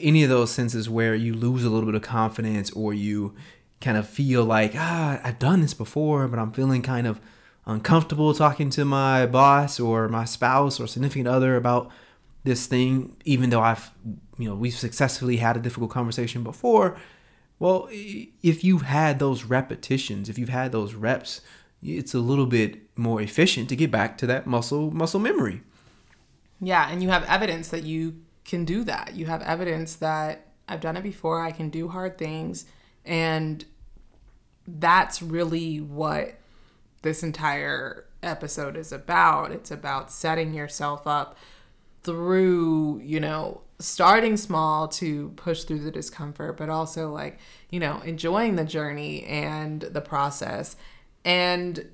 any 0.00 0.22
of 0.22 0.30
those 0.30 0.50
senses 0.50 0.88
where 0.88 1.14
you 1.14 1.32
lose 1.32 1.64
a 1.64 1.70
little 1.70 1.86
bit 1.86 1.94
of 1.94 2.02
confidence 2.02 2.70
or 2.72 2.92
you 2.92 3.34
kind 3.80 3.96
of 3.96 4.08
feel 4.08 4.44
like 4.44 4.72
ah 4.76 5.20
I've 5.22 5.38
done 5.38 5.60
this 5.60 5.74
before, 5.74 6.28
but 6.28 6.38
I'm 6.38 6.52
feeling 6.52 6.82
kind 6.82 7.06
of 7.06 7.20
uncomfortable 7.66 8.34
talking 8.34 8.70
to 8.70 8.84
my 8.84 9.26
boss 9.26 9.80
or 9.80 10.08
my 10.08 10.24
spouse 10.24 10.78
or 10.78 10.86
significant 10.86 11.28
other 11.28 11.56
about 11.56 11.90
this 12.44 12.66
thing, 12.66 13.16
even 13.24 13.50
though 13.50 13.60
I've 13.60 13.90
you 14.38 14.48
know 14.48 14.54
we've 14.54 14.74
successfully 14.74 15.38
had 15.38 15.56
a 15.56 15.60
difficult 15.60 15.90
conversation 15.90 16.42
before. 16.42 16.96
Well, 17.58 17.88
if 17.90 18.64
you've 18.64 18.82
had 18.82 19.18
those 19.18 19.44
repetitions, 19.44 20.28
if 20.28 20.38
you've 20.38 20.48
had 20.48 20.72
those 20.72 20.94
reps, 20.94 21.40
it's 21.82 22.12
a 22.12 22.18
little 22.18 22.46
bit 22.46 22.80
more 22.98 23.20
efficient 23.22 23.68
to 23.68 23.76
get 23.76 23.90
back 23.90 24.18
to 24.18 24.26
that 24.26 24.46
muscle 24.46 24.90
muscle 24.90 25.20
memory. 25.20 25.62
Yeah, 26.60 26.88
and 26.90 27.02
you 27.02 27.10
have 27.10 27.24
evidence 27.24 27.68
that 27.68 27.84
you 27.84 28.22
can 28.44 28.64
do 28.64 28.84
that. 28.84 29.14
You 29.14 29.26
have 29.26 29.42
evidence 29.42 29.96
that 29.96 30.48
I've 30.68 30.80
done 30.80 30.96
it 30.96 31.02
before. 31.02 31.40
I 31.40 31.50
can 31.50 31.70
do 31.70 31.88
hard 31.88 32.18
things 32.18 32.66
and 33.04 33.64
that's 34.66 35.22
really 35.22 35.80
what 35.80 36.34
this 37.02 37.22
entire 37.22 38.06
episode 38.22 38.76
is 38.76 38.92
about. 38.92 39.50
It's 39.52 39.70
about 39.70 40.10
setting 40.10 40.54
yourself 40.54 41.06
up 41.06 41.36
through, 42.02 43.00
you 43.04 43.20
know, 43.20 43.62
starting 43.78 44.36
small 44.36 44.88
to 44.88 45.30
push 45.36 45.64
through 45.64 45.80
the 45.80 45.90
discomfort, 45.90 46.56
but 46.56 46.68
also 46.68 47.10
like, 47.10 47.38
you 47.70 47.80
know, 47.80 48.00
enjoying 48.04 48.56
the 48.56 48.64
journey 48.64 49.24
and 49.24 49.82
the 49.82 50.00
process 50.00 50.76
and 51.24 51.88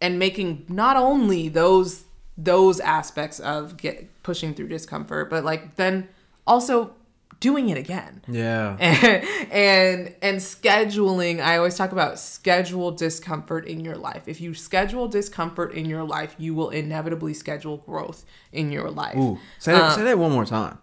and 0.00 0.18
making 0.18 0.66
not 0.68 0.96
only 0.96 1.48
those 1.48 2.04
those 2.36 2.80
aspects 2.80 3.40
of 3.40 3.76
get 3.76 4.22
pushing 4.22 4.54
through 4.54 4.68
discomfort, 4.68 5.30
but 5.30 5.44
like 5.44 5.76
then 5.76 6.08
also 6.46 6.94
doing 7.40 7.68
it 7.68 7.78
again. 7.78 8.22
Yeah. 8.28 8.76
And, 8.78 9.24
and 9.52 10.14
and 10.22 10.36
scheduling, 10.38 11.40
I 11.40 11.56
always 11.56 11.76
talk 11.76 11.92
about 11.92 12.18
schedule 12.18 12.90
discomfort 12.92 13.66
in 13.66 13.80
your 13.80 13.96
life. 13.96 14.24
If 14.26 14.40
you 14.40 14.54
schedule 14.54 15.08
discomfort 15.08 15.72
in 15.74 15.86
your 15.86 16.04
life, 16.04 16.34
you 16.38 16.54
will 16.54 16.70
inevitably 16.70 17.34
schedule 17.34 17.78
growth 17.78 18.24
in 18.52 18.72
your 18.72 18.90
life. 18.90 19.16
Ooh. 19.16 19.38
Say 19.58 19.72
that, 19.72 19.82
um, 19.82 19.96
say 19.96 20.04
that 20.04 20.18
one 20.18 20.32
more 20.32 20.44
time. 20.44 20.78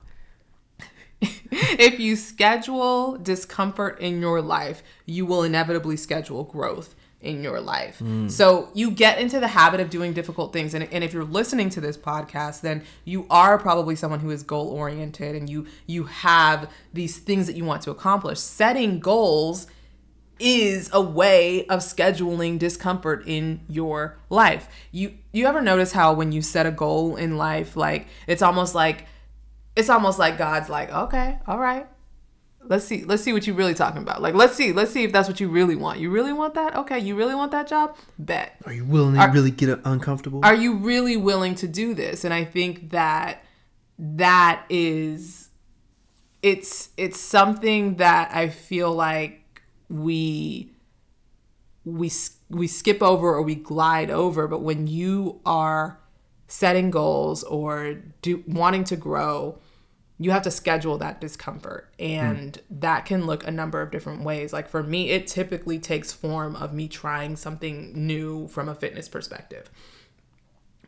if 1.22 2.00
you 2.00 2.16
schedule 2.16 3.18
discomfort 3.18 4.00
in 4.00 4.22
your 4.22 4.42
life, 4.42 4.84
you 5.06 5.26
will 5.26 5.44
inevitably 5.44 5.98
schedule 5.98 6.44
growth 6.44 6.96
in 7.24 7.42
your 7.42 7.60
life. 7.60 8.00
Mm. 8.00 8.30
So 8.30 8.70
you 8.74 8.92
get 8.92 9.20
into 9.20 9.40
the 9.40 9.48
habit 9.48 9.80
of 9.80 9.90
doing 9.90 10.14
difficult 10.14 10.54
things. 10.54 10.74
And, 10.74 10.88
and 10.92 11.04
if 11.04 11.14
you're 11.14 11.24
listening 11.24 11.70
to 11.72 11.82
this 11.82 11.98
podcast, 11.98 12.62
then 12.62 12.84
you 13.06 13.26
are 13.30 13.58
probably 13.58 13.96
someone 13.96 14.20
who 14.20 14.30
is 14.30 14.44
goal 14.44 14.68
oriented 14.68 15.36
and 15.36 15.50
you 15.50 15.66
you 15.88 16.04
have 16.04 16.70
these 16.94 17.18
things 17.18 17.48
that 17.48 17.56
you 17.56 17.66
want 17.66 17.82
to 17.84 17.92
accomplish. 17.92 18.40
Setting 18.40 19.00
goals 19.00 19.68
is 20.40 20.90
a 20.92 21.02
way 21.02 21.66
of 21.68 21.80
scheduling 21.80 22.60
discomfort 22.60 23.24
in 23.26 23.62
your 23.70 24.18
life. 24.30 24.68
You 24.92 25.18
you 25.32 25.46
ever 25.46 25.62
notice 25.62 25.94
how 25.94 26.14
when 26.14 26.32
you 26.32 26.42
set 26.42 26.66
a 26.66 26.72
goal 26.72 27.16
in 27.16 27.38
life, 27.38 27.76
like 27.78 28.08
it's 28.28 28.42
almost 28.42 28.76
like 28.76 29.08
it's 29.76 29.90
almost 29.90 30.20
like 30.20 30.38
God's 30.38 30.70
like, 30.70 30.92
okay, 30.92 31.40
all 31.48 31.60
right, 31.60 31.88
let's 32.68 32.86
see 32.86 33.04
let's 33.06 33.24
see 33.24 33.34
what 33.34 33.46
you're 33.48 33.56
really 33.56 33.74
talking 33.74 34.02
about. 34.02 34.22
Like 34.22 34.34
let's 34.34 34.56
see 34.56 34.74
let's 34.74 34.92
see 34.92 35.04
if 35.04 35.12
that's 35.12 35.28
what 35.28 35.40
you 35.40 35.50
really 35.50 35.76
want. 35.76 36.00
You 36.00 36.10
really 36.10 36.34
want 36.34 36.54
that? 36.56 36.76
Okay 36.76 37.00
you 37.00 37.16
really 37.16 37.36
want 37.36 37.52
that 37.52 37.68
job? 37.68 37.96
Bet. 38.18 38.56
Are 38.66 38.74
you 38.74 38.86
willing 38.86 39.16
to 39.16 39.22
are, 39.22 39.32
really 39.32 39.52
get 39.52 39.80
uncomfortable? 39.86 40.42
Are 40.44 40.56
you 40.56 40.76
really 40.76 41.18
willing 41.18 41.56
to 41.56 41.68
do 41.68 41.94
this? 41.94 42.24
And 42.24 42.34
i 42.34 42.44
think 42.44 42.92
that 42.92 43.44
that 43.98 44.66
is 44.70 45.50
it's 46.42 46.90
it's 46.98 47.20
something 47.20 47.96
that 47.98 48.32
i 48.34 48.50
feel 48.50 48.92
like 48.92 49.62
we 49.88 50.74
we 51.86 52.12
we 52.50 52.68
skip 52.68 53.02
over 53.02 53.34
or 53.34 53.42
we 53.42 53.56
glide 53.56 54.10
over. 54.10 54.48
But 54.48 54.62
when 54.62 54.88
you 54.88 55.42
are 55.46 56.00
setting 56.48 56.92
goals 56.92 57.44
or 57.44 57.96
do 58.22 58.44
wanting 58.48 58.84
to 58.86 58.96
grow 58.96 59.58
you 60.20 60.32
have 60.32 60.44
to 60.44 60.52
schedule 60.52 60.98
that 61.00 61.20
discomfort 61.20 61.90
and 62.00 62.54
mm. 62.54 62.62
that 62.70 63.06
can 63.06 63.26
look 63.26 63.46
a 63.46 63.52
number 63.52 63.82
of 63.82 63.92
different 63.92 64.24
ways 64.24 64.54
like 64.54 64.70
for 64.70 64.84
me 64.84 65.10
it 65.10 65.28
typically 65.28 65.80
takes 65.80 66.12
form 66.12 66.56
of 66.56 66.74
me 66.74 66.88
trying 66.88 67.36
something 67.36 67.92
new 67.96 68.48
from 68.48 68.70
a 68.70 68.76
fitness 68.76 69.10
perspective 69.10 69.70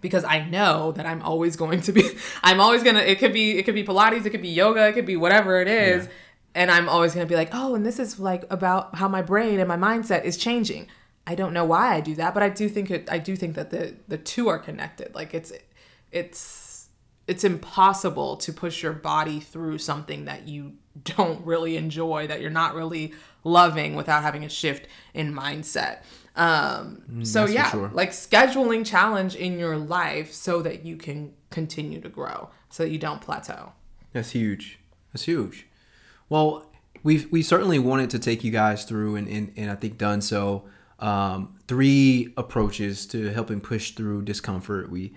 because 0.05 0.23
I 0.23 0.45
know 0.45 0.91
that 0.91 1.07
I'm 1.07 1.23
always 1.23 1.55
going 1.55 1.81
to 1.81 1.91
be 1.91 2.03
I'm 2.43 2.59
always 2.59 2.83
going 2.83 2.95
to 2.95 3.09
it 3.09 3.17
could 3.17 3.33
be 3.33 3.57
it 3.57 3.63
could 3.63 3.75
be 3.75 3.83
pilates, 3.83 4.25
it 4.25 4.29
could 4.29 4.41
be 4.41 4.49
yoga, 4.49 4.88
it 4.88 4.93
could 4.93 5.05
be 5.05 5.17
whatever 5.17 5.61
it 5.61 5.67
is. 5.67 6.05
Yeah. 6.05 6.11
And 6.53 6.71
I'm 6.71 6.88
always 6.88 7.13
going 7.13 7.27
to 7.27 7.29
be 7.29 7.35
like, 7.35 7.49
"Oh, 7.51 7.75
and 7.75 7.85
this 7.85 7.99
is 7.99 8.17
like 8.17 8.45
about 8.49 8.95
how 8.95 9.09
my 9.09 9.21
brain 9.21 9.59
and 9.59 9.67
my 9.67 9.75
mindset 9.75 10.23
is 10.23 10.38
changing." 10.38 10.88
I 11.27 11.35
don't 11.35 11.53
know 11.53 11.65
why 11.65 11.95
I 11.95 11.99
do 11.99 12.15
that, 12.15 12.33
but 12.33 12.43
I 12.43 12.49
do 12.49 12.69
think 12.69 12.91
it 12.91 13.11
I 13.11 13.17
do 13.17 13.35
think 13.35 13.55
that 13.55 13.71
the 13.71 13.95
the 14.07 14.17
two 14.17 14.47
are 14.47 14.59
connected. 14.59 15.13
Like 15.13 15.33
it's 15.33 15.51
it's 16.11 16.39
it's 17.27 17.43
impossible 17.43 18.38
to 18.38 18.53
push 18.53 18.83
your 18.83 18.93
body 18.93 19.39
through 19.39 19.77
something 19.77 20.25
that 20.25 20.47
you 20.47 20.73
don't 21.03 21.45
really 21.45 21.77
enjoy, 21.77 22.27
that 22.27 22.41
you're 22.41 22.49
not 22.49 22.75
really 22.75 23.13
loving 23.43 23.95
without 23.95 24.23
having 24.23 24.43
a 24.43 24.49
shift 24.49 24.88
in 25.13 25.33
mindset. 25.33 25.99
Um, 26.35 27.01
mm, 27.09 27.27
so 27.27 27.45
yeah, 27.45 27.69
sure. 27.69 27.89
like 27.93 28.11
scheduling 28.11 28.85
challenge 28.85 29.35
in 29.35 29.57
your 29.57 29.77
life 29.77 30.33
so 30.33 30.61
that 30.61 30.85
you 30.85 30.97
can 30.97 31.33
continue 31.49 32.01
to 32.01 32.09
grow, 32.09 32.49
so 32.69 32.83
that 32.83 32.89
you 32.89 32.97
don't 32.97 33.21
plateau. 33.21 33.71
That's 34.11 34.31
huge. 34.31 34.79
That's 35.13 35.23
huge. 35.23 35.67
Well, 36.27 36.69
we've 37.03 37.31
we 37.31 37.41
certainly 37.41 37.79
wanted 37.79 38.09
to 38.11 38.19
take 38.19 38.43
you 38.43 38.51
guys 38.51 38.83
through, 38.83 39.15
and 39.15 39.27
and, 39.29 39.53
and 39.55 39.71
I 39.71 39.75
think 39.75 39.97
done 39.97 40.21
so. 40.21 40.65
Um, 40.99 41.57
three 41.67 42.33
approaches 42.38 43.05
to 43.07 43.29
helping 43.29 43.61
push 43.61 43.91
through 43.91 44.23
discomfort. 44.23 44.89
We 44.89 45.13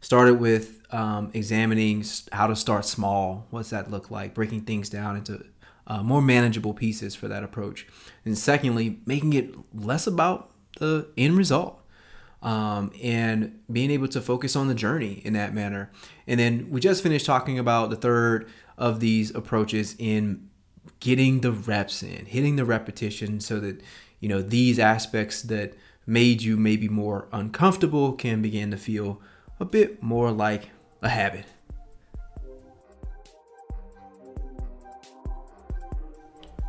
started 0.00 0.34
with 0.34 0.80
um, 0.90 1.30
examining 1.34 2.04
how 2.32 2.46
to 2.46 2.56
start 2.56 2.84
small. 2.84 3.46
What's 3.50 3.70
that 3.70 3.90
look 3.90 4.10
like? 4.10 4.34
Breaking 4.34 4.62
things 4.62 4.88
down 4.88 5.16
into 5.16 5.44
uh, 5.86 6.02
more 6.02 6.22
manageable 6.22 6.74
pieces 6.74 7.14
for 7.14 7.28
that 7.28 7.42
approach. 7.42 7.86
And 8.24 8.36
secondly, 8.36 9.00
making 9.06 9.32
it 9.32 9.54
less 9.74 10.06
about 10.06 10.50
the 10.78 11.08
end 11.16 11.36
result 11.36 11.80
um, 12.42 12.92
and 13.02 13.58
being 13.70 13.90
able 13.90 14.08
to 14.08 14.20
focus 14.20 14.54
on 14.54 14.68
the 14.68 14.74
journey 14.74 15.22
in 15.24 15.32
that 15.32 15.54
manner. 15.54 15.90
And 16.26 16.38
then 16.38 16.70
we 16.70 16.80
just 16.80 17.02
finished 17.02 17.26
talking 17.26 17.58
about 17.58 17.90
the 17.90 17.96
third 17.96 18.48
of 18.76 19.00
these 19.00 19.34
approaches 19.34 19.96
in 19.98 20.48
getting 21.00 21.40
the 21.40 21.52
reps 21.52 22.02
in, 22.02 22.26
hitting 22.26 22.56
the 22.56 22.64
repetition 22.64 23.40
so 23.40 23.58
that, 23.60 23.82
you 24.20 24.28
know, 24.28 24.42
these 24.42 24.78
aspects 24.78 25.42
that 25.42 25.74
made 26.06 26.42
you 26.42 26.56
maybe 26.56 26.88
more 26.88 27.28
uncomfortable 27.32 28.12
can 28.12 28.40
begin 28.40 28.70
to 28.70 28.76
feel 28.76 29.20
a 29.60 29.64
bit 29.64 30.02
more 30.02 30.30
like 30.30 30.70
a 31.02 31.08
habit. 31.08 31.44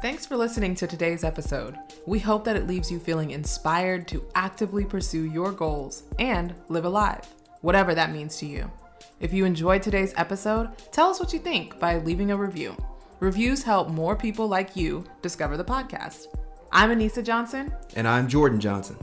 Thanks 0.01 0.25
for 0.25 0.37
listening 0.37 0.75
to 0.75 0.87
today's 0.87 1.25
episode. 1.25 1.77
We 2.05 2.19
hope 2.19 2.45
that 2.45 2.55
it 2.55 2.67
leaves 2.67 2.89
you 2.89 2.99
feeling 2.99 3.31
inspired 3.31 4.07
to 4.07 4.25
actively 4.33 4.85
pursue 4.85 5.25
your 5.25 5.51
goals 5.51 6.03
and 6.19 6.55
live 6.69 6.85
alive, 6.85 7.25
whatever 7.61 7.93
that 7.93 8.13
means 8.13 8.37
to 8.37 8.45
you. 8.45 8.71
If 9.19 9.33
you 9.33 9.43
enjoyed 9.43 9.83
today's 9.83 10.13
episode, 10.15 10.69
tell 10.93 11.09
us 11.09 11.19
what 11.19 11.33
you 11.33 11.39
think 11.39 11.77
by 11.79 11.97
leaving 11.97 12.31
a 12.31 12.37
review. 12.37 12.77
Reviews 13.19 13.61
help 13.61 13.89
more 13.89 14.15
people 14.15 14.47
like 14.47 14.77
you 14.77 15.03
discover 15.21 15.57
the 15.57 15.65
podcast. 15.65 16.27
I'm 16.71 16.91
Anisa 16.91 17.21
Johnson. 17.21 17.73
And 17.97 18.07
I'm 18.07 18.29
Jordan 18.29 18.61
Johnson. 18.61 18.95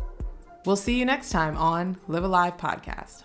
We'll 0.65 0.77
see 0.77 0.99
you 0.99 1.05
next 1.05 1.29
time 1.29 1.59
on 1.59 1.99
Live 2.09 2.25
Alive 2.25 2.57
Podcast. 2.57 3.25